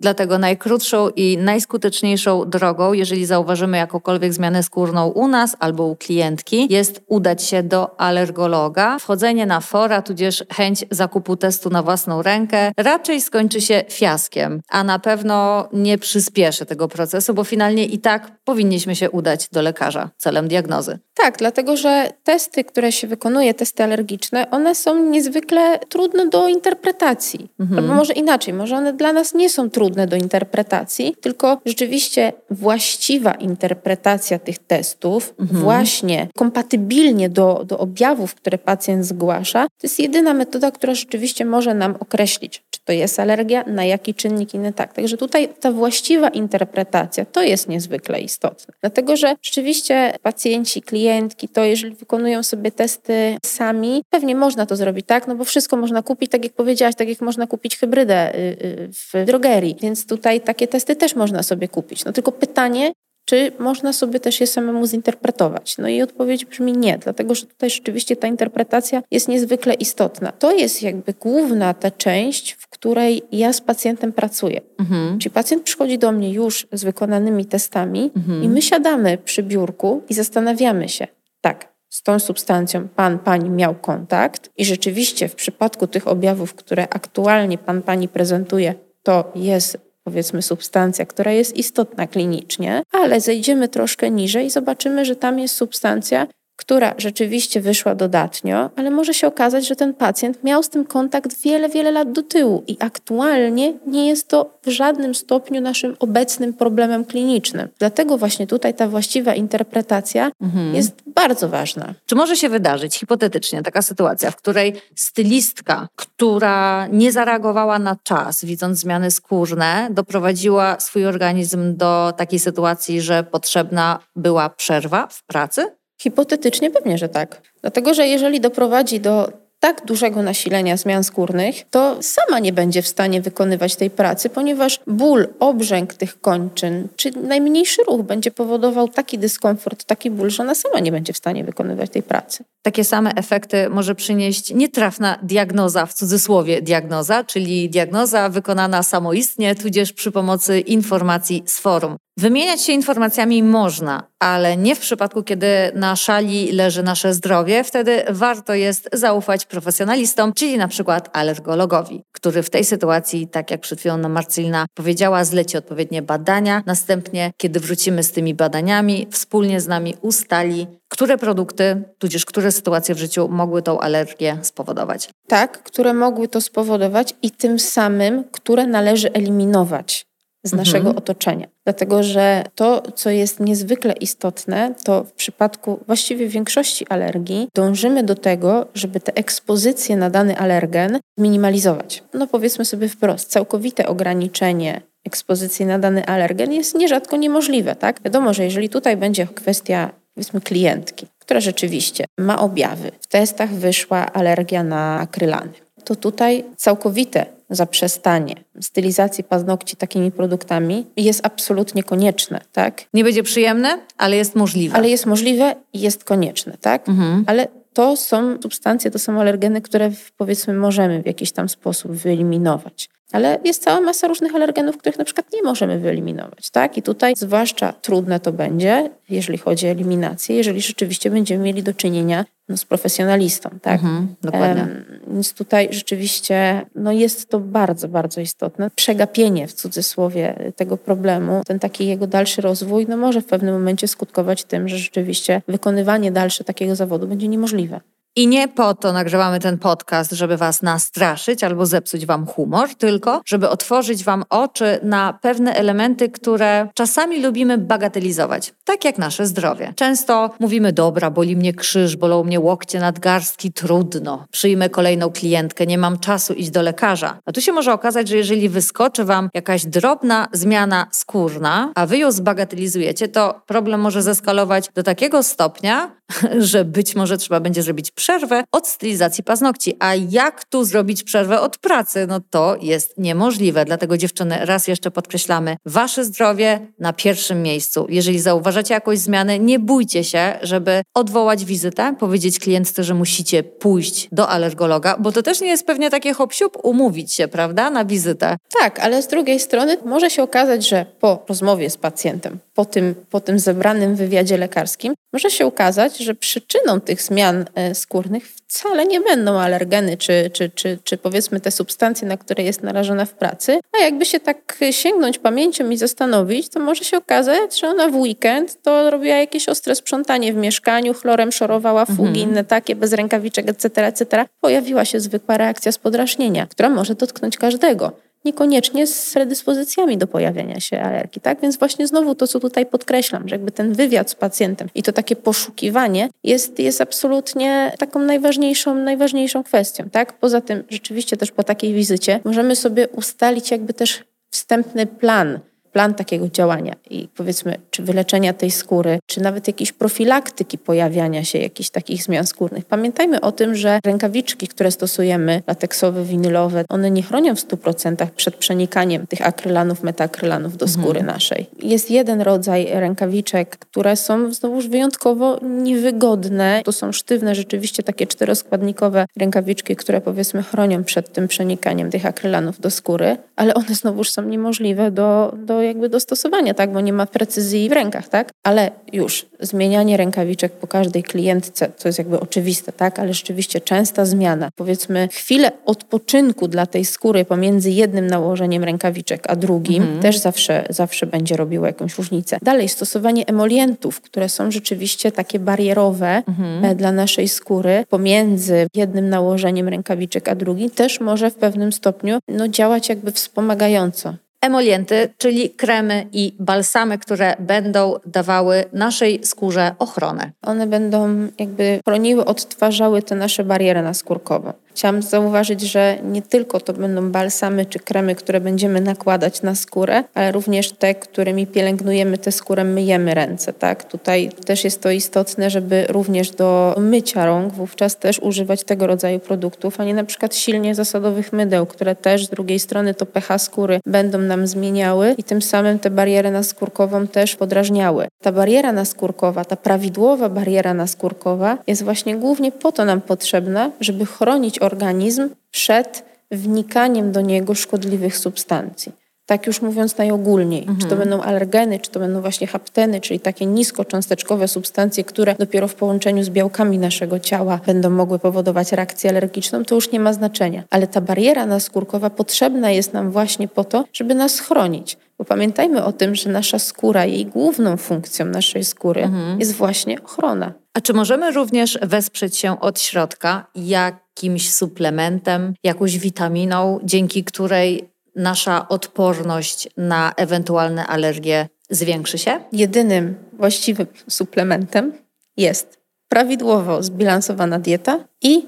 Dlatego 0.00 0.38
najkrótszą 0.38 1.08
i 1.08 1.38
najskuteczniejszą 1.38 2.44
drogą, 2.44 2.92
jeżeli 2.92 3.26
zauważymy 3.26 3.76
jakąkolwiek 3.76 4.32
zmianę 4.32 4.62
skórną 4.62 5.08
u 5.08 5.28
nas 5.28 5.56
albo 5.58 5.86
u 5.86 5.96
klientki, 5.96 6.66
jest 6.70 7.00
udać 7.06 7.42
się 7.42 7.62
do 7.62 8.00
alergologa. 8.00 8.98
Wchodzenie 8.98 9.46
na 9.46 9.60
fora, 9.60 10.02
tudzież 10.02 10.44
chęć 10.52 10.84
zakupu 10.90 11.36
testu 11.36 11.70
na 11.70 11.82
własną 11.82 12.22
rękę 12.22 12.72
raczej 12.76 13.20
skończy 13.20 13.60
się 13.60 13.84
fiaskiem, 13.90 14.60
a 14.68 14.84
na 14.84 14.98
pewno 14.98 15.68
nie 15.72 15.98
przyspieszy 15.98 16.66
tego 16.66 16.88
procesu, 16.88 17.34
bo 17.34 17.44
finalnie 17.44 17.84
i 17.84 17.98
tak 17.98 18.30
powinniśmy 18.44 18.96
się 18.96 19.10
udać 19.10 19.48
do 19.52 19.62
lekarza 19.62 20.10
celem 20.16 20.48
diagnozy. 20.48 20.98
Tak, 21.14 21.38
dlatego 21.38 21.76
że 21.76 22.12
testy, 22.24 22.64
które 22.64 22.92
się 22.92 23.06
wykonuje, 23.06 23.54
testy 23.54 23.84
alergiczne, 23.84 24.50
one 24.50 24.74
są 24.74 25.04
niezwykle 25.04 25.78
trudne 25.78 26.28
do 26.28 26.48
interpretacji. 26.48 27.48
Mhm. 27.60 27.78
Albo 27.78 27.94
może 27.94 28.12
inaczej, 28.12 28.54
może 28.54 28.76
one 28.76 28.92
dla 28.92 29.12
nas 29.12 29.34
nie 29.34 29.50
są 29.50 29.70
trudne 29.70 29.85
do 29.90 30.16
interpretacji, 30.16 31.14
tylko 31.20 31.60
rzeczywiście 31.66 32.32
właściwa 32.50 33.32
interpretacja 33.32 34.38
tych 34.38 34.58
testów, 34.58 35.34
mhm. 35.40 35.60
właśnie 35.60 36.28
kompatybilnie 36.36 37.28
do, 37.28 37.64
do 37.66 37.78
objawów, 37.78 38.34
które 38.34 38.58
pacjent 38.58 39.06
zgłasza, 39.06 39.62
to 39.62 39.82
jest 39.82 40.00
jedyna 40.00 40.34
metoda, 40.34 40.70
która 40.70 40.94
rzeczywiście 40.94 41.44
może 41.44 41.74
nam 41.74 41.94
określić, 42.00 42.62
to 42.86 42.92
jest 42.92 43.20
alergia, 43.20 43.64
na 43.66 43.84
jaki 43.84 44.14
czynnik 44.14 44.54
inny 44.54 44.72
tak. 44.72 44.92
Także 44.92 45.16
tutaj 45.16 45.48
ta 45.60 45.72
właściwa 45.72 46.28
interpretacja 46.28 47.24
to 47.24 47.42
jest 47.42 47.68
niezwykle 47.68 48.20
istotne. 48.20 48.74
Dlatego, 48.80 49.16
że 49.16 49.36
rzeczywiście 49.42 50.14
pacjenci, 50.22 50.82
klientki, 50.82 51.48
to 51.48 51.64
jeżeli 51.64 51.94
wykonują 51.94 52.42
sobie 52.42 52.70
testy 52.70 53.36
sami, 53.44 54.02
pewnie 54.10 54.34
można 54.34 54.66
to 54.66 54.76
zrobić, 54.76 55.06
tak? 55.06 55.26
No 55.26 55.34
bo 55.34 55.44
wszystko 55.44 55.76
można 55.76 56.02
kupić, 56.02 56.30
tak 56.30 56.44
jak 56.44 56.52
powiedziałaś, 56.52 56.94
tak 56.94 57.08
jak 57.08 57.20
można 57.20 57.46
kupić 57.46 57.76
hybrydę 57.76 58.34
y, 58.34 58.38
y, 58.38 58.88
w 58.92 59.26
drogerii, 59.26 59.76
więc 59.80 60.06
tutaj 60.06 60.40
takie 60.40 60.68
testy 60.68 60.96
też 60.96 61.14
można 61.14 61.42
sobie 61.42 61.68
kupić. 61.68 62.04
No 62.04 62.12
tylko 62.12 62.32
pytanie, 62.32 62.92
czy 63.26 63.52
można 63.58 63.92
sobie 63.92 64.20
też 64.20 64.40
je 64.40 64.46
samemu 64.46 64.86
zinterpretować? 64.86 65.78
No 65.78 65.88
i 65.88 66.02
odpowiedź 66.02 66.44
brzmi 66.44 66.72
nie, 66.72 66.98
dlatego 66.98 67.34
że 67.34 67.46
tutaj 67.46 67.70
rzeczywiście 67.70 68.16
ta 68.16 68.28
interpretacja 68.28 69.02
jest 69.10 69.28
niezwykle 69.28 69.74
istotna. 69.74 70.32
To 70.32 70.52
jest 70.52 70.82
jakby 70.82 71.12
główna 71.12 71.74
ta 71.74 71.90
część, 71.90 72.52
w 72.52 72.68
której 72.68 73.22
ja 73.32 73.52
z 73.52 73.60
pacjentem 73.60 74.12
pracuję. 74.12 74.60
Mhm. 74.78 75.18
Czyli 75.18 75.32
pacjent 75.32 75.62
przychodzi 75.62 75.98
do 75.98 76.12
mnie 76.12 76.32
już 76.32 76.66
z 76.72 76.84
wykonanymi 76.84 77.46
testami 77.46 78.10
mhm. 78.16 78.42
i 78.42 78.48
my 78.48 78.62
siadamy 78.62 79.18
przy 79.18 79.42
biurku 79.42 80.02
i 80.08 80.14
zastanawiamy 80.14 80.88
się, 80.88 81.06
tak, 81.40 81.76
z 81.88 82.02
tą 82.02 82.18
substancją 82.18 82.88
pan, 82.88 83.18
pani 83.18 83.50
miał 83.50 83.74
kontakt 83.74 84.50
i 84.56 84.64
rzeczywiście 84.64 85.28
w 85.28 85.34
przypadku 85.34 85.86
tych 85.86 86.08
objawów, 86.08 86.54
które 86.54 86.88
aktualnie 86.88 87.58
pan, 87.58 87.82
pani 87.82 88.08
prezentuje, 88.08 88.74
to 89.02 89.32
jest 89.34 89.85
powiedzmy 90.06 90.42
substancja, 90.42 91.06
która 91.06 91.32
jest 91.32 91.56
istotna 91.56 92.06
klinicznie, 92.06 92.82
ale 92.92 93.20
zejdziemy 93.20 93.68
troszkę 93.68 94.10
niżej 94.10 94.46
i 94.46 94.50
zobaczymy, 94.50 95.04
że 95.04 95.16
tam 95.16 95.38
jest 95.38 95.54
substancja, 95.54 96.26
która 96.56 96.94
rzeczywiście 96.98 97.60
wyszła 97.60 97.94
dodatnio, 97.94 98.70
ale 98.76 98.90
może 98.90 99.14
się 99.14 99.26
okazać, 99.26 99.68
że 99.68 99.76
ten 99.76 99.94
pacjent 99.94 100.44
miał 100.44 100.62
z 100.62 100.68
tym 100.68 100.84
kontakt 100.84 101.40
wiele, 101.42 101.68
wiele 101.68 101.90
lat 101.90 102.12
do 102.12 102.22
tyłu 102.22 102.64
i 102.66 102.76
aktualnie 102.80 103.74
nie 103.86 104.08
jest 104.08 104.28
to 104.28 104.58
w 104.62 104.68
żadnym 104.70 105.14
stopniu 105.14 105.60
naszym 105.60 105.96
obecnym 105.98 106.54
problemem 106.54 107.04
klinicznym. 107.04 107.68
Dlatego 107.78 108.18
właśnie 108.18 108.46
tutaj 108.46 108.74
ta 108.74 108.88
właściwa 108.88 109.34
interpretacja 109.34 110.30
mhm. 110.42 110.74
jest 110.74 110.92
bardzo 111.06 111.48
ważna. 111.48 111.94
Czy 112.06 112.14
może 112.14 112.36
się 112.36 112.48
wydarzyć 112.48 112.96
hipotetycznie 112.96 113.62
taka 113.62 113.82
sytuacja, 113.82 114.30
w 114.30 114.36
której 114.36 114.72
stylistka, 114.94 115.88
która 115.96 116.86
nie 116.86 117.12
zareagowała 117.12 117.78
na 117.78 117.96
czas, 118.02 118.44
widząc 118.44 118.78
zmiany 118.78 119.10
skórne, 119.10 119.88
doprowadziła 119.90 120.80
swój 120.80 121.06
organizm 121.06 121.76
do 121.76 122.12
takiej 122.16 122.38
sytuacji, 122.38 123.00
że 123.00 123.24
potrzebna 123.24 123.98
była 124.16 124.50
przerwa 124.50 125.06
w 125.06 125.24
pracy? 125.24 125.75
Hipotetycznie 125.98 126.70
pewnie, 126.70 126.98
że 126.98 127.08
tak. 127.08 127.42
Dlatego, 127.62 127.94
że 127.94 128.06
jeżeli 128.06 128.40
doprowadzi 128.40 129.00
do 129.00 129.32
tak 129.60 129.86
dużego 129.86 130.22
nasilenia 130.22 130.76
zmian 130.76 131.04
skórnych, 131.04 131.64
to 131.70 131.96
sama 132.02 132.38
nie 132.38 132.52
będzie 132.52 132.82
w 132.82 132.88
stanie 132.88 133.22
wykonywać 133.22 133.76
tej 133.76 133.90
pracy, 133.90 134.30
ponieważ 134.30 134.80
ból, 134.86 135.28
obrzęk 135.40 135.94
tych 135.94 136.20
kończyn, 136.20 136.88
czy 136.96 137.10
najmniejszy 137.10 137.82
ruch 137.82 138.02
będzie 138.02 138.30
powodował 138.30 138.88
taki 138.88 139.18
dyskomfort, 139.18 139.84
taki 139.84 140.10
ból, 140.10 140.30
że 140.30 140.42
ona 140.42 140.54
sama 140.54 140.80
nie 140.80 140.92
będzie 140.92 141.12
w 141.12 141.16
stanie 141.16 141.44
wykonywać 141.44 141.90
tej 141.90 142.02
pracy. 142.02 142.44
Takie 142.62 142.84
same 142.84 143.14
efekty 143.14 143.68
może 143.70 143.94
przynieść 143.94 144.54
nietrafna 144.54 145.18
diagnoza, 145.22 145.86
w 145.86 145.94
cudzysłowie 145.94 146.62
diagnoza, 146.62 147.24
czyli 147.24 147.70
diagnoza 147.70 148.28
wykonana 148.28 148.82
samoistnie, 148.82 149.54
tudzież 149.54 149.92
przy 149.92 150.12
pomocy 150.12 150.60
informacji 150.60 151.42
z 151.46 151.58
forum. 151.58 151.96
Wymieniać 152.18 152.62
się 152.62 152.72
informacjami 152.72 153.42
można, 153.42 154.02
ale 154.18 154.56
nie 154.56 154.76
w 154.76 154.78
przypadku, 154.78 155.22
kiedy 155.22 155.46
na 155.74 155.96
szali 155.96 156.52
leży 156.52 156.82
nasze 156.82 157.14
zdrowie. 157.14 157.64
Wtedy 157.64 158.04
warto 158.08 158.54
jest 158.54 158.88
zaufać 158.92 159.46
profesjonalistom, 159.46 160.32
czyli 160.32 160.58
na 160.58 160.68
przykład 160.68 161.10
alergologowi, 161.12 162.02
który 162.12 162.42
w 162.42 162.50
tej 162.50 162.64
sytuacji, 162.64 163.28
tak 163.28 163.50
jak 163.50 163.60
przed 163.60 163.78
chwilą 163.78 164.08
Marcelina 164.08 164.66
powiedziała, 164.74 165.24
zleci 165.24 165.56
odpowiednie 165.56 166.02
badania. 166.02 166.62
Następnie, 166.66 167.32
kiedy 167.36 167.60
wrócimy 167.60 168.02
z 168.02 168.12
tymi 168.12 168.34
badaniami, 168.34 169.06
wspólnie 169.10 169.60
z 169.60 169.66
nami 169.66 169.94
ustali, 170.00 170.66
które 170.88 171.18
produkty, 171.18 171.82
tudzież 171.98 172.24
które 172.24 172.52
sytuacje 172.52 172.94
w 172.94 172.98
życiu 172.98 173.28
mogły 173.28 173.62
tą 173.62 173.80
alergię 173.80 174.38
spowodować. 174.42 175.08
Tak, 175.28 175.62
które 175.62 175.94
mogły 175.94 176.28
to 176.28 176.40
spowodować 176.40 177.14
i 177.22 177.30
tym 177.30 177.58
samym, 177.58 178.24
które 178.32 178.66
należy 178.66 179.12
eliminować 179.12 180.05
z 180.46 180.52
naszego 180.52 180.88
mhm. 180.88 180.96
otoczenia. 180.96 181.46
Dlatego, 181.64 182.02
że 182.02 182.44
to, 182.54 182.82
co 182.94 183.10
jest 183.10 183.40
niezwykle 183.40 183.92
istotne, 183.92 184.74
to 184.84 185.04
w 185.04 185.12
przypadku 185.12 185.80
właściwie 185.86 186.28
większości 186.28 186.86
alergii 186.88 187.48
dążymy 187.54 188.02
do 188.02 188.14
tego, 188.14 188.66
żeby 188.74 189.00
te 189.00 189.14
ekspozycje 189.14 189.96
na 189.96 190.10
dany 190.10 190.38
alergen 190.38 190.98
minimalizować. 191.18 192.02
No 192.14 192.26
powiedzmy 192.26 192.64
sobie 192.64 192.88
wprost, 192.88 193.30
całkowite 193.30 193.86
ograniczenie 193.86 194.80
ekspozycji 195.06 195.66
na 195.66 195.78
dany 195.78 196.06
alergen 196.06 196.52
jest 196.52 196.74
nierzadko 196.74 197.16
niemożliwe, 197.16 197.76
tak? 197.76 198.02
Wiadomo, 198.02 198.34
że 198.34 198.44
jeżeli 198.44 198.68
tutaj 198.68 198.96
będzie 198.96 199.26
kwestia 199.26 199.90
powiedzmy 200.14 200.40
klientki, 200.40 201.06
która 201.18 201.40
rzeczywiście 201.40 202.04
ma 202.18 202.38
objawy, 202.38 202.90
w 203.00 203.06
testach 203.06 203.50
wyszła 203.50 204.12
alergia 204.12 204.62
na 204.62 205.00
akrylany, 205.00 205.52
to 205.86 205.96
tutaj 205.96 206.44
całkowite 206.56 207.26
zaprzestanie 207.50 208.34
stylizacji 208.60 209.24
paznokci 209.24 209.76
takimi 209.76 210.10
produktami 210.12 210.86
jest 210.96 211.26
absolutnie 211.26 211.82
konieczne, 211.82 212.40
tak? 212.52 212.84
Nie 212.94 213.04
będzie 213.04 213.22
przyjemne, 213.22 213.78
ale 213.98 214.16
jest 214.16 214.34
możliwe. 214.34 214.76
Ale 214.76 214.88
jest 214.88 215.06
możliwe 215.06 215.54
i 215.72 215.80
jest 215.80 216.04
konieczne, 216.04 216.56
tak? 216.60 216.88
Mhm. 216.88 217.24
Ale 217.26 217.48
to 217.72 217.96
są 217.96 218.42
substancje, 218.42 218.90
to 218.90 218.98
są 218.98 219.20
alergeny, 219.20 219.60
które 219.60 219.90
powiedzmy 220.16 220.54
możemy 220.54 221.02
w 221.02 221.06
jakiś 221.06 221.32
tam 221.32 221.48
sposób 221.48 221.92
wyeliminować. 221.92 222.88
Ale 223.16 223.38
jest 223.44 223.62
cała 223.62 223.80
masa 223.80 224.08
różnych 224.08 224.34
alergenów, 224.34 224.76
których 224.76 224.98
na 224.98 225.04
przykład 225.04 225.26
nie 225.32 225.42
możemy 225.42 225.78
wyeliminować, 225.78 226.50
tak? 226.50 226.78
I 226.78 226.82
tutaj 226.82 227.14
zwłaszcza 227.16 227.72
trudne 227.72 228.20
to 228.20 228.32
będzie, 228.32 228.90
jeżeli 229.08 229.38
chodzi 229.38 229.66
o 229.66 229.70
eliminację, 229.70 230.36
jeżeli 230.36 230.62
rzeczywiście 230.62 231.10
będziemy 231.10 231.44
mieli 231.44 231.62
do 231.62 231.74
czynienia 231.74 232.24
no, 232.48 232.56
z 232.56 232.64
profesjonalistą, 232.64 233.50
tak? 233.62 233.74
Mhm, 233.74 234.14
dokładnie. 234.22 234.66
Więc 235.06 235.34
tutaj 235.34 235.68
rzeczywiście 235.70 236.66
no, 236.74 236.92
jest 236.92 237.28
to 237.28 237.40
bardzo, 237.40 237.88
bardzo 237.88 238.20
istotne. 238.20 238.70
Przegapienie 238.70 239.48
w 239.48 239.52
cudzysłowie 239.52 240.52
tego 240.56 240.76
problemu, 240.76 241.42
ten 241.46 241.58
taki 241.58 241.86
jego 241.86 242.06
dalszy 242.06 242.42
rozwój, 242.42 242.86
no 242.88 242.96
może 242.96 243.20
w 243.20 243.26
pewnym 243.26 243.54
momencie 243.54 243.88
skutkować 243.88 244.44
tym, 244.44 244.68
że 244.68 244.78
rzeczywiście 244.78 245.42
wykonywanie 245.48 246.12
dalsze 246.12 246.44
takiego 246.44 246.76
zawodu 246.76 247.06
będzie 247.06 247.28
niemożliwe. 247.28 247.80
I 248.18 248.28
nie 248.28 248.48
po 248.48 248.74
to 248.74 248.92
nagrywamy 248.92 249.40
ten 249.40 249.58
podcast, 249.58 250.12
żeby 250.12 250.36
was 250.36 250.62
nastraszyć 250.62 251.44
albo 251.44 251.66
zepsuć 251.66 252.06
wam 252.06 252.26
humor, 252.26 252.74
tylko 252.74 253.20
żeby 253.26 253.48
otworzyć 253.48 254.04
wam 254.04 254.24
oczy 254.30 254.78
na 254.82 255.18
pewne 255.22 255.54
elementy, 255.54 256.08
które 256.08 256.68
czasami 256.74 257.22
lubimy 257.22 257.58
bagatelizować, 257.58 258.54
tak 258.64 258.84
jak 258.84 258.98
nasze 258.98 259.26
zdrowie. 259.26 259.72
Często 259.76 260.30
mówimy, 260.40 260.72
dobra, 260.72 261.10
boli 261.10 261.36
mnie 261.36 261.54
krzyż, 261.54 261.96
bolą 261.96 262.24
mnie 262.24 262.40
łokcie, 262.40 262.80
nadgarstki, 262.80 263.52
trudno. 263.52 264.26
Przyjmę 264.30 264.70
kolejną 264.70 265.10
klientkę, 265.10 265.66
nie 265.66 265.78
mam 265.78 265.98
czasu 265.98 266.34
iść 266.34 266.50
do 266.50 266.62
lekarza. 266.62 267.18
A 267.26 267.32
tu 267.32 267.40
się 267.40 267.52
może 267.52 267.72
okazać, 267.72 268.08
że 268.08 268.16
jeżeli 268.16 268.48
wyskoczy 268.48 269.04
wam 269.04 269.30
jakaś 269.34 269.66
drobna 269.66 270.28
zmiana 270.32 270.86
skórna, 270.90 271.72
a 271.74 271.86
wy 271.86 271.98
ją 271.98 272.12
zbagatelizujecie, 272.12 273.08
to 273.08 273.40
problem 273.46 273.80
może 273.80 274.02
zeskalować 274.02 274.70
do 274.74 274.82
takiego 274.82 275.22
stopnia, 275.22 275.95
że 276.38 276.64
być 276.64 276.94
może 276.96 277.18
trzeba 277.18 277.40
będzie 277.40 277.62
zrobić 277.62 277.90
przerwę 277.90 278.44
od 278.52 278.68
stylizacji 278.68 279.24
paznokci. 279.24 279.76
A 279.78 279.94
jak 279.94 280.44
tu 280.44 280.64
zrobić 280.64 281.02
przerwę 281.02 281.40
od 281.40 281.58
pracy? 281.58 282.06
No 282.08 282.20
to 282.30 282.56
jest 282.60 282.98
niemożliwe. 282.98 283.64
Dlatego 283.64 283.98
dziewczyny, 283.98 284.38
raz 284.40 284.68
jeszcze 284.68 284.90
podkreślamy, 284.90 285.56
wasze 285.66 286.04
zdrowie 286.04 286.66
na 286.78 286.92
pierwszym 286.92 287.42
miejscu. 287.42 287.86
Jeżeli 287.88 288.20
zauważacie 288.20 288.74
jakąś 288.74 288.98
zmianę, 288.98 289.38
nie 289.38 289.58
bójcie 289.58 290.04
się, 290.04 290.38
żeby 290.42 290.82
odwołać 290.94 291.44
wizytę, 291.44 291.94
powiedzieć 291.98 292.38
klientce, 292.38 292.84
że 292.84 292.94
musicie 292.94 293.42
pójść 293.42 294.08
do 294.12 294.28
alergologa, 294.28 294.96
bo 294.98 295.12
to 295.12 295.22
też 295.22 295.40
nie 295.40 295.48
jest 295.48 295.66
pewnie 295.66 295.90
takie 295.90 296.12
hop 296.12 296.32
umówić 296.62 297.12
się, 297.12 297.28
prawda, 297.28 297.70
na 297.70 297.84
wizytę. 297.84 298.36
Tak, 298.60 298.78
ale 298.80 299.02
z 299.02 299.08
drugiej 299.08 299.40
strony 299.40 299.76
może 299.84 300.10
się 300.10 300.22
okazać, 300.22 300.68
że 300.68 300.86
po 301.00 301.24
rozmowie 301.28 301.70
z 301.70 301.76
pacjentem, 301.76 302.38
po 302.54 302.64
tym, 302.64 302.94
po 303.10 303.20
tym 303.20 303.38
zebranym 303.38 303.96
wywiadzie 303.96 304.36
lekarskim, 304.36 304.94
może 305.12 305.30
się 305.30 305.46
okazać, 305.46 305.95
że 305.98 306.14
przyczyną 306.14 306.80
tych 306.80 307.02
zmian 307.02 307.44
e, 307.54 307.74
skórnych 307.74 308.28
wcale 308.28 308.86
nie 308.86 309.00
będą 309.00 309.38
alergeny, 309.38 309.96
czy, 309.96 310.30
czy, 310.32 310.50
czy, 310.50 310.78
czy 310.84 310.96
powiedzmy 310.96 311.40
te 311.40 311.50
substancje, 311.50 312.08
na 312.08 312.16
które 312.16 312.44
jest 312.44 312.62
narażona 312.62 313.04
w 313.04 313.14
pracy. 313.14 313.60
A 313.72 313.84
jakby 313.84 314.04
się 314.04 314.20
tak 314.20 314.58
sięgnąć 314.70 315.18
pamięcią 315.18 315.70
i 315.70 315.76
zastanowić, 315.76 316.48
to 316.48 316.60
może 316.60 316.84
się 316.84 316.96
okazać, 316.96 317.60
że 317.60 317.68
ona 317.68 317.88
w 317.88 317.96
weekend 317.96 318.62
to 318.62 318.90
robiła 318.90 319.16
jakieś 319.16 319.48
ostre 319.48 319.74
sprzątanie 319.74 320.32
w 320.32 320.36
mieszkaniu, 320.36 320.94
chlorem 320.94 321.32
szorowała 321.32 321.86
fugi, 321.86 322.02
mhm. 322.08 322.16
inne 322.16 322.44
takie, 322.44 322.76
bez 322.76 322.92
rękawiczek, 322.92 323.48
etc., 323.48 323.86
etc. 323.86 324.24
Pojawiła 324.40 324.84
się 324.84 325.00
zwykła 325.00 325.36
reakcja 325.36 325.72
z 325.72 325.78
podrażnienia, 325.78 326.46
która 326.46 326.68
może 326.68 326.94
dotknąć 326.94 327.36
każdego 327.36 328.05
niekoniecznie 328.26 328.86
z 328.86 329.12
predyspozycjami 329.12 329.98
do 329.98 330.06
pojawiania 330.06 330.60
się 330.60 330.80
alergii, 330.80 331.22
tak? 331.22 331.40
Więc 331.40 331.56
właśnie 331.56 331.86
znowu 331.86 332.14
to, 332.14 332.26
co 332.26 332.40
tutaj 332.40 332.66
podkreślam, 332.66 333.28
że 333.28 333.34
jakby 333.34 333.50
ten 333.50 333.72
wywiad 333.72 334.10
z 334.10 334.14
pacjentem 334.14 334.68
i 334.74 334.82
to 334.82 334.92
takie 334.92 335.16
poszukiwanie 335.16 336.08
jest, 336.24 336.58
jest 336.58 336.80
absolutnie 336.80 337.72
taką 337.78 338.00
najważniejszą, 338.00 338.74
najważniejszą 338.74 339.44
kwestią, 339.44 339.90
tak? 339.92 340.12
Poza 340.12 340.40
tym 340.40 340.64
rzeczywiście 340.70 341.16
też 341.16 341.30
po 341.30 341.44
takiej 341.44 341.74
wizycie 341.74 342.20
możemy 342.24 342.56
sobie 342.56 342.88
ustalić 342.88 343.50
jakby 343.50 343.74
też 343.74 344.04
wstępny 344.30 344.86
plan, 344.86 345.40
plan 345.76 345.94
takiego 345.94 346.28
działania 346.28 346.74
i 346.90 347.08
powiedzmy, 347.16 347.56
czy 347.70 347.82
wyleczenia 347.82 348.32
tej 348.32 348.50
skóry, 348.50 348.98
czy 349.06 349.20
nawet 349.20 349.46
jakiejś 349.46 349.72
profilaktyki 349.72 350.58
pojawiania 350.58 351.24
się 351.24 351.38
jakichś 351.38 351.70
takich 351.70 352.02
zmian 352.02 352.26
skórnych. 352.26 352.64
Pamiętajmy 352.64 353.20
o 353.20 353.32
tym, 353.32 353.54
że 353.54 353.80
rękawiczki, 353.84 354.48
które 354.48 354.70
stosujemy, 354.70 355.42
lateksowe, 355.46 356.04
winylowe, 356.04 356.64
one 356.68 356.90
nie 356.90 357.02
chronią 357.02 357.36
w 357.36 357.38
100% 357.38 358.06
przed 358.16 358.36
przenikaniem 358.36 359.06
tych 359.06 359.26
akrylanów, 359.26 359.82
metaakrylanów 359.82 360.56
do 360.56 360.68
skóry 360.68 361.00
mhm. 361.00 361.06
naszej. 361.06 361.46
Jest 361.62 361.90
jeden 361.90 362.20
rodzaj 362.20 362.68
rękawiczek, 362.72 363.56
które 363.56 363.96
są 363.96 364.32
znowuż 364.34 364.68
wyjątkowo 364.68 365.40
niewygodne. 365.42 366.62
To 366.64 366.72
są 366.72 366.92
sztywne, 366.92 367.34
rzeczywiście 367.34 367.82
takie 367.82 368.06
czteroskładnikowe 368.06 369.06
rękawiczki, 369.16 369.76
które 369.76 370.00
powiedzmy 370.00 370.42
chronią 370.42 370.84
przed 370.84 371.12
tym 371.12 371.28
przenikaniem 371.28 371.90
tych 371.90 372.06
akrylanów 372.06 372.60
do 372.60 372.70
skóry, 372.70 373.16
ale 373.36 373.54
one 373.54 373.74
znowuż 373.74 374.10
są 374.10 374.22
niemożliwe 374.22 374.90
do, 374.90 375.32
do 375.36 375.65
jakby 375.66 375.88
dostosowania, 375.88 376.54
tak, 376.54 376.72
bo 376.72 376.80
nie 376.80 376.92
ma 376.92 377.06
precyzji 377.06 377.68
w 377.68 377.72
rękach, 377.72 378.08
tak, 378.08 378.30
ale 378.44 378.70
już 378.92 379.26
zmienianie 379.40 379.96
rękawiczek 379.96 380.52
po 380.52 380.66
każdej 380.66 381.02
klientce, 381.02 381.68
to 381.68 381.88
jest 381.88 381.98
jakby 381.98 382.20
oczywiste, 382.20 382.72
tak, 382.72 382.98
ale 382.98 383.14
rzeczywiście 383.14 383.60
częsta 383.60 384.04
zmiana, 384.04 384.50
powiedzmy 384.56 385.08
chwilę 385.12 385.52
odpoczynku 385.64 386.48
dla 386.48 386.66
tej 386.66 386.84
skóry 386.84 387.24
pomiędzy 387.24 387.70
jednym 387.70 388.06
nałożeniem 388.06 388.64
rękawiczek 388.64 389.24
a 389.28 389.36
drugim 389.36 389.82
mhm. 389.82 390.02
też 390.02 390.18
zawsze, 390.18 390.66
zawsze 390.70 391.06
będzie 391.06 391.36
robiło 391.36 391.66
jakąś 391.66 391.98
różnicę. 391.98 392.38
Dalej, 392.42 392.68
stosowanie 392.68 393.26
emolientów, 393.26 394.00
które 394.00 394.28
są 394.28 394.50
rzeczywiście 394.50 395.12
takie 395.12 395.38
barierowe 395.38 396.22
mhm. 396.28 396.64
E, 396.64 396.74
dla 396.74 396.92
naszej 396.92 397.28
skóry 397.28 397.84
pomiędzy 397.88 398.66
jednym 398.74 399.08
nałożeniem 399.08 399.68
rękawiczek 399.68 400.28
a 400.28 400.34
drugim, 400.34 400.70
też 400.70 401.00
może 401.00 401.30
w 401.30 401.34
pewnym 401.34 401.72
stopniu 401.72 402.18
no, 402.28 402.48
działać 402.48 402.88
jakby 402.88 403.12
wspomagająco 403.12 404.14
emolienty, 404.40 405.14
czyli 405.18 405.50
kremy 405.50 406.06
i 406.12 406.36
balsamy, 406.40 406.98
które 406.98 407.34
będą 407.38 407.94
dawały 408.06 408.64
naszej 408.72 409.24
skórze 409.24 409.74
ochronę. 409.78 410.32
One 410.42 410.66
będą 410.66 411.28
jakby 411.38 411.80
chroniły, 411.88 412.24
odtwarzały 412.24 413.02
te 413.02 413.14
nasze 413.14 413.44
bariery 413.44 413.82
naskórkowe. 413.82 414.52
Chciałam 414.76 415.02
zauważyć, 415.02 415.60
że 415.60 415.96
nie 416.02 416.22
tylko 416.22 416.60
to 416.60 416.72
będą 416.72 417.10
balsamy 417.10 417.66
czy 417.66 417.78
kremy, 417.78 418.14
które 418.14 418.40
będziemy 418.40 418.80
nakładać 418.80 419.42
na 419.42 419.54
skórę, 419.54 420.04
ale 420.14 420.32
również 420.32 420.72
te, 420.72 420.94
którymi 420.94 421.46
pielęgnujemy 421.46 422.18
tę 422.18 422.32
skórę, 422.32 422.64
myjemy 422.64 423.14
ręce. 423.14 423.52
Tak? 423.52 423.84
Tutaj 423.84 424.30
też 424.46 424.64
jest 424.64 424.82
to 424.82 424.90
istotne, 424.90 425.50
żeby 425.50 425.86
również 425.88 426.30
do 426.30 426.74
mycia 426.78 427.26
rąk 427.26 427.54
wówczas 427.54 427.96
też 427.96 428.18
używać 428.18 428.64
tego 428.64 428.86
rodzaju 428.86 429.20
produktów, 429.20 429.80
a 429.80 429.84
nie 429.84 429.94
na 429.94 430.04
przykład 430.04 430.36
silnie 430.36 430.74
zasadowych 430.74 431.32
mydeł, 431.32 431.66
które 431.66 431.94
też 431.94 432.26
z 432.26 432.30
drugiej 432.30 432.58
strony 432.58 432.94
to 432.94 433.06
pH 433.06 433.38
skóry 433.38 433.80
będą 433.86 434.18
nam 434.18 434.46
zmieniały 434.46 435.14
i 435.18 435.24
tym 435.24 435.42
samym 435.42 435.78
tę 435.78 435.90
barierę 435.90 436.30
naskórkową 436.30 437.06
też 437.06 437.36
podrażniały. 437.36 438.08
Ta 438.22 438.32
bariera 438.32 438.72
naskórkowa, 438.72 439.44
ta 439.44 439.56
prawidłowa 439.56 440.28
bariera 440.28 440.74
naskórkowa 440.74 441.58
jest 441.66 441.82
właśnie 441.82 442.16
głównie 442.16 442.52
po 442.52 442.72
to 442.72 442.84
nam 442.84 443.00
potrzebna, 443.00 443.70
żeby 443.80 444.06
chronić 444.06 444.58
organizm 444.66 445.30
przed 445.50 446.04
wnikaniem 446.30 447.12
do 447.12 447.20
niego 447.20 447.54
szkodliwych 447.54 448.16
substancji. 448.18 448.92
Tak 449.26 449.46
już 449.46 449.62
mówiąc 449.62 449.98
najogólniej, 449.98 450.60
mhm. 450.60 450.78
czy 450.78 450.86
to 450.86 450.96
będą 450.96 451.22
alergeny, 451.22 451.78
czy 451.78 451.90
to 451.90 452.00
będą 452.00 452.20
właśnie 452.20 452.46
hapteny, 452.46 453.00
czyli 453.00 453.20
takie 453.20 453.46
niskocząsteczkowe 453.46 454.48
substancje, 454.48 455.04
które 455.04 455.34
dopiero 455.38 455.68
w 455.68 455.74
połączeniu 455.74 456.24
z 456.24 456.30
białkami 456.30 456.78
naszego 456.78 457.20
ciała 457.20 457.60
będą 457.66 457.90
mogły 457.90 458.18
powodować 458.18 458.72
reakcję 458.72 459.10
alergiczną, 459.10 459.64
to 459.64 459.74
już 459.74 459.92
nie 459.92 460.00
ma 460.00 460.12
znaczenia. 460.12 460.62
Ale 460.70 460.86
ta 460.86 461.00
bariera 461.00 461.46
naskórkowa 461.46 462.10
potrzebna 462.10 462.70
jest 462.70 462.92
nam 462.92 463.10
właśnie 463.10 463.48
po 463.48 463.64
to, 463.64 463.84
żeby 463.92 464.14
nas 464.14 464.40
chronić. 464.40 464.96
Bo 465.18 465.24
pamiętajmy 465.24 465.84
o 465.84 465.92
tym, 465.92 466.14
że 466.14 466.30
nasza 466.30 466.58
skóra, 466.58 467.04
jej 467.04 467.26
główną 467.26 467.76
funkcją 467.76 468.26
naszej 468.26 468.64
skóry 468.64 469.02
mhm. 469.02 469.40
jest 469.40 469.52
właśnie 469.52 470.02
ochrona. 470.02 470.52
A 470.74 470.80
czy 470.80 470.92
możemy 470.92 471.30
również 471.30 471.78
wesprzeć 471.82 472.36
się 472.36 472.60
od 472.60 472.80
środka 472.80 473.46
jakimś 473.54 474.52
suplementem, 474.52 475.54
jakąś 475.64 475.98
witaminą, 475.98 476.80
dzięki 476.84 477.24
której 477.24 477.95
nasza 478.16 478.68
odporność 478.68 479.68
na 479.76 480.12
ewentualne 480.16 480.86
alergie 480.86 481.48
zwiększy 481.70 482.18
się? 482.18 482.40
Jedynym 482.52 483.14
właściwym 483.32 483.86
suplementem 484.08 484.92
jest 485.36 485.78
prawidłowo 486.08 486.82
zbilansowana 486.82 487.58
dieta 487.58 488.04
i 488.22 488.46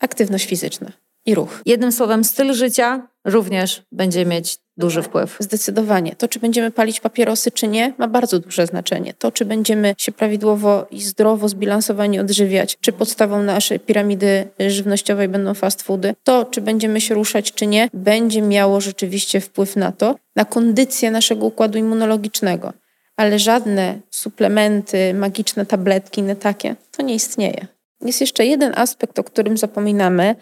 aktywność 0.00 0.46
fizyczna 0.46 1.03
i 1.26 1.34
ruch. 1.34 1.62
Jednym 1.66 1.92
słowem, 1.92 2.24
styl 2.24 2.54
życia 2.54 3.08
również 3.24 3.82
będzie 3.92 4.26
mieć 4.26 4.58
duży 4.76 5.02
wpływ. 5.02 5.36
Zdecydowanie. 5.40 6.16
To, 6.16 6.28
czy 6.28 6.40
będziemy 6.40 6.70
palić 6.70 7.00
papierosy, 7.00 7.50
czy 7.50 7.68
nie, 7.68 7.92
ma 7.98 8.08
bardzo 8.08 8.38
duże 8.38 8.66
znaczenie. 8.66 9.14
To, 9.18 9.32
czy 9.32 9.44
będziemy 9.44 9.94
się 9.98 10.12
prawidłowo 10.12 10.86
i 10.90 11.02
zdrowo, 11.02 11.48
zbilansowanie 11.48 12.20
odżywiać, 12.20 12.78
czy 12.80 12.92
podstawą 12.92 13.42
naszej 13.42 13.80
piramidy 13.80 14.48
żywnościowej 14.68 15.28
będą 15.28 15.54
fast 15.54 15.82
foody, 15.82 16.14
to, 16.24 16.44
czy 16.44 16.60
będziemy 16.60 17.00
się 17.00 17.14
ruszać, 17.14 17.52
czy 17.52 17.66
nie, 17.66 17.88
będzie 17.94 18.42
miało 18.42 18.80
rzeczywiście 18.80 19.40
wpływ 19.40 19.76
na 19.76 19.92
to, 19.92 20.16
na 20.36 20.44
kondycję 20.44 21.10
naszego 21.10 21.46
układu 21.46 21.78
immunologicznego. 21.78 22.72
Ale 23.16 23.38
żadne 23.38 23.98
suplementy, 24.10 25.14
magiczne 25.14 25.66
tabletki, 25.66 26.22
nie 26.22 26.36
takie, 26.36 26.76
to 26.96 27.02
nie 27.02 27.14
istnieje. 27.14 27.66
Jest 28.00 28.20
jeszcze 28.20 28.46
jeden 28.46 28.72
aspekt, 28.76 29.18
o 29.18 29.24
którym 29.24 29.58
zapominamy, 29.58 30.34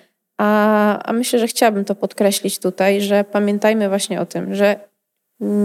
a, 0.43 0.99
a 1.03 1.13
myślę, 1.13 1.39
że 1.39 1.47
chciałabym 1.47 1.85
to 1.85 1.95
podkreślić 1.95 2.59
tutaj, 2.59 3.01
że 3.01 3.25
pamiętajmy 3.25 3.89
właśnie 3.89 4.21
o 4.21 4.27
tym, 4.27 4.55
że 4.55 4.77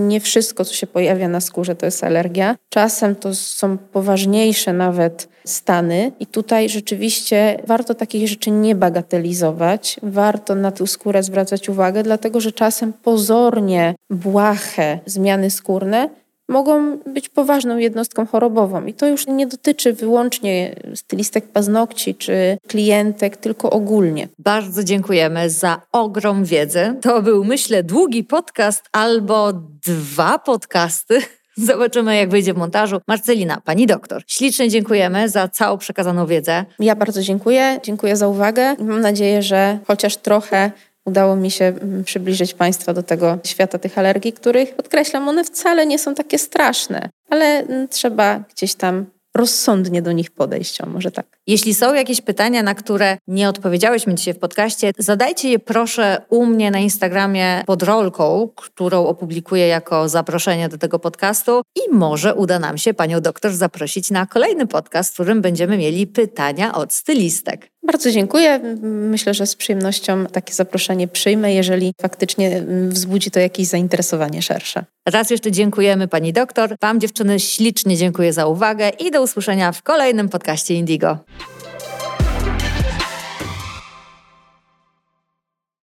nie 0.08 0.20
wszystko, 0.20 0.66
co 0.66 0.74
się 0.74 0.88
pojawia 0.88 1.28
na 1.28 1.42
skórze, 1.42 1.76
to 1.76 1.86
jest 1.86 2.04
alergia. 2.04 2.56
Czasem 2.70 3.16
to 3.16 3.36
są 3.36 3.78
poważniejsze 3.78 4.74
nawet 4.74 5.30
stany, 5.46 6.12
i 6.20 6.26
tutaj 6.28 6.70
rzeczywiście 6.70 7.60
warto 7.68 7.94
takich 7.94 8.28
rzeczy 8.28 8.52
nie 8.52 8.76
bagatelizować. 8.76 10.00
Warto 10.04 10.56
na 10.56 10.72
tę 10.72 10.88
skórę 10.88 11.24
zwracać 11.24 11.70
uwagę, 11.70 12.04
dlatego 12.04 12.40
że 12.40 12.52
czasem 12.52 12.94
pozornie 12.94 13.96
błahe 14.10 15.00
zmiany 15.06 15.50
skórne 15.50 16.10
mogą 16.48 16.98
być 16.98 17.30
poważną 17.30 17.78
jednostką 17.78 18.26
chorobową. 18.26 18.86
I 18.86 18.94
to 18.94 19.08
już 19.08 19.28
nie 19.28 19.48
dotyczy 19.48 19.94
wyłącznie 19.94 20.76
stylistek 20.96 21.48
paznokci 21.48 22.16
czy 22.16 22.58
klientek, 22.68 23.38
tylko 23.38 23.70
ogólnie. 23.70 24.28
Bardzo 24.40 24.84
dziękujemy 24.84 25.50
za 25.50 25.82
ogrom 25.92 26.46
wiedzy. 26.46 26.96
To 27.02 27.22
był, 27.22 27.44
myślę, 27.44 27.84
długi 27.84 28.24
podcast 28.24 28.84
albo 28.92 29.54
dwa 29.86 30.40
podcasty. 30.40 31.20
Zobaczymy, 31.58 32.16
jak 32.16 32.30
wyjdzie 32.30 32.54
w 32.54 32.58
montażu. 32.58 33.02
Marcelina, 33.08 33.62
pani 33.66 33.88
doktor, 33.88 34.24
ślicznie 34.28 34.70
dziękujemy 34.70 35.30
za 35.30 35.48
całą 35.48 35.78
przekazaną 35.78 36.26
wiedzę. 36.26 36.66
Ja 36.80 36.96
bardzo 36.96 37.22
dziękuję. 37.22 37.80
Dziękuję 37.84 38.16
za 38.16 38.28
uwagę 38.28 38.76
mam 38.80 39.02
nadzieję, 39.02 39.42
że 39.42 39.80
chociaż 39.88 40.18
trochę 40.18 40.72
udało 41.08 41.36
mi 41.36 41.52
się 41.52 41.66
mm, 41.66 42.04
przybliżyć 42.04 42.54
Państwa 42.54 42.94
do 42.94 43.04
tego 43.04 43.38
świata 43.46 43.80
tych 43.80 43.98
alergii, 43.98 44.34
których, 44.34 44.76
podkreślam, 44.76 45.30
one 45.30 45.44
wcale 45.44 45.86
nie 45.86 46.00
są 46.00 46.16
takie 46.16 46.38
straszne, 46.38 47.10
ale 47.30 47.46
mm, 47.46 47.88
trzeba 47.88 48.44
gdzieś 48.56 48.76
tam 48.76 49.06
rozsądnie 49.38 50.02
do 50.02 50.12
nich 50.12 50.32
podejść, 50.32 50.82
o 50.82 50.86
może 50.86 51.12
tak. 51.12 51.26
Jeśli 51.48 51.74
są 51.74 51.94
jakieś 51.94 52.22
pytania, 52.22 52.64
na 52.64 52.76
które 52.76 53.18
nie 53.28 53.50
odpowiedziałyśmy 53.50 54.16
dzisiaj 54.16 54.34
w 54.34 54.40
podcaście, 54.40 54.92
zadajcie 54.98 55.50
je 55.50 55.60
proszę 55.60 56.22
u 56.30 56.46
mnie 56.46 56.72
na 56.72 56.80
Instagramie 56.80 57.64
pod 57.66 57.84
rolką, 57.84 58.50
którą 58.56 59.06
opublikuję 59.06 59.68
jako 59.68 60.10
zaproszenie 60.10 60.70
do 60.70 60.78
tego 60.78 61.00
podcastu 61.00 61.62
i 61.76 61.96
może 61.96 62.36
uda 62.36 62.60
nam 62.60 62.78
się 62.78 62.94
panią 62.94 63.22
doktor 63.22 63.52
zaprosić 63.52 64.12
na 64.12 64.26
kolejny 64.26 64.68
podcast, 64.68 65.10
w 65.10 65.14
którym 65.14 65.42
będziemy 65.42 65.78
mieli 65.78 66.08
pytania 66.08 66.74
od 66.74 66.94
stylistek. 66.94 67.72
Bardzo 67.88 68.12
dziękuję. 68.12 68.60
Myślę, 68.82 69.34
że 69.34 69.46
z 69.46 69.56
przyjemnością 69.56 70.26
takie 70.26 70.54
zaproszenie 70.54 71.08
przyjmę, 71.08 71.54
jeżeli 71.54 71.94
faktycznie 72.02 72.64
wzbudzi 72.90 73.32
to 73.32 73.40
jakieś 73.40 73.68
zainteresowanie 73.68 74.42
szersze. 74.42 74.86
Raz 75.06 75.30
jeszcze 75.30 75.52
dziękujemy 75.52 76.08
pani 76.08 76.34
doktor. 76.34 76.76
Wam 76.82 77.00
dziewczyny 77.00 77.40
ślicznie 77.40 77.98
dziękuję 77.98 78.34
za 78.34 78.48
uwagę 78.48 78.90
i 78.90 79.12
do 79.12 79.22
usłyszenia 79.22 79.72
w 79.72 79.84
kolejnym 79.84 80.30
podcaście 80.30 80.74
Indigo. 80.74 81.18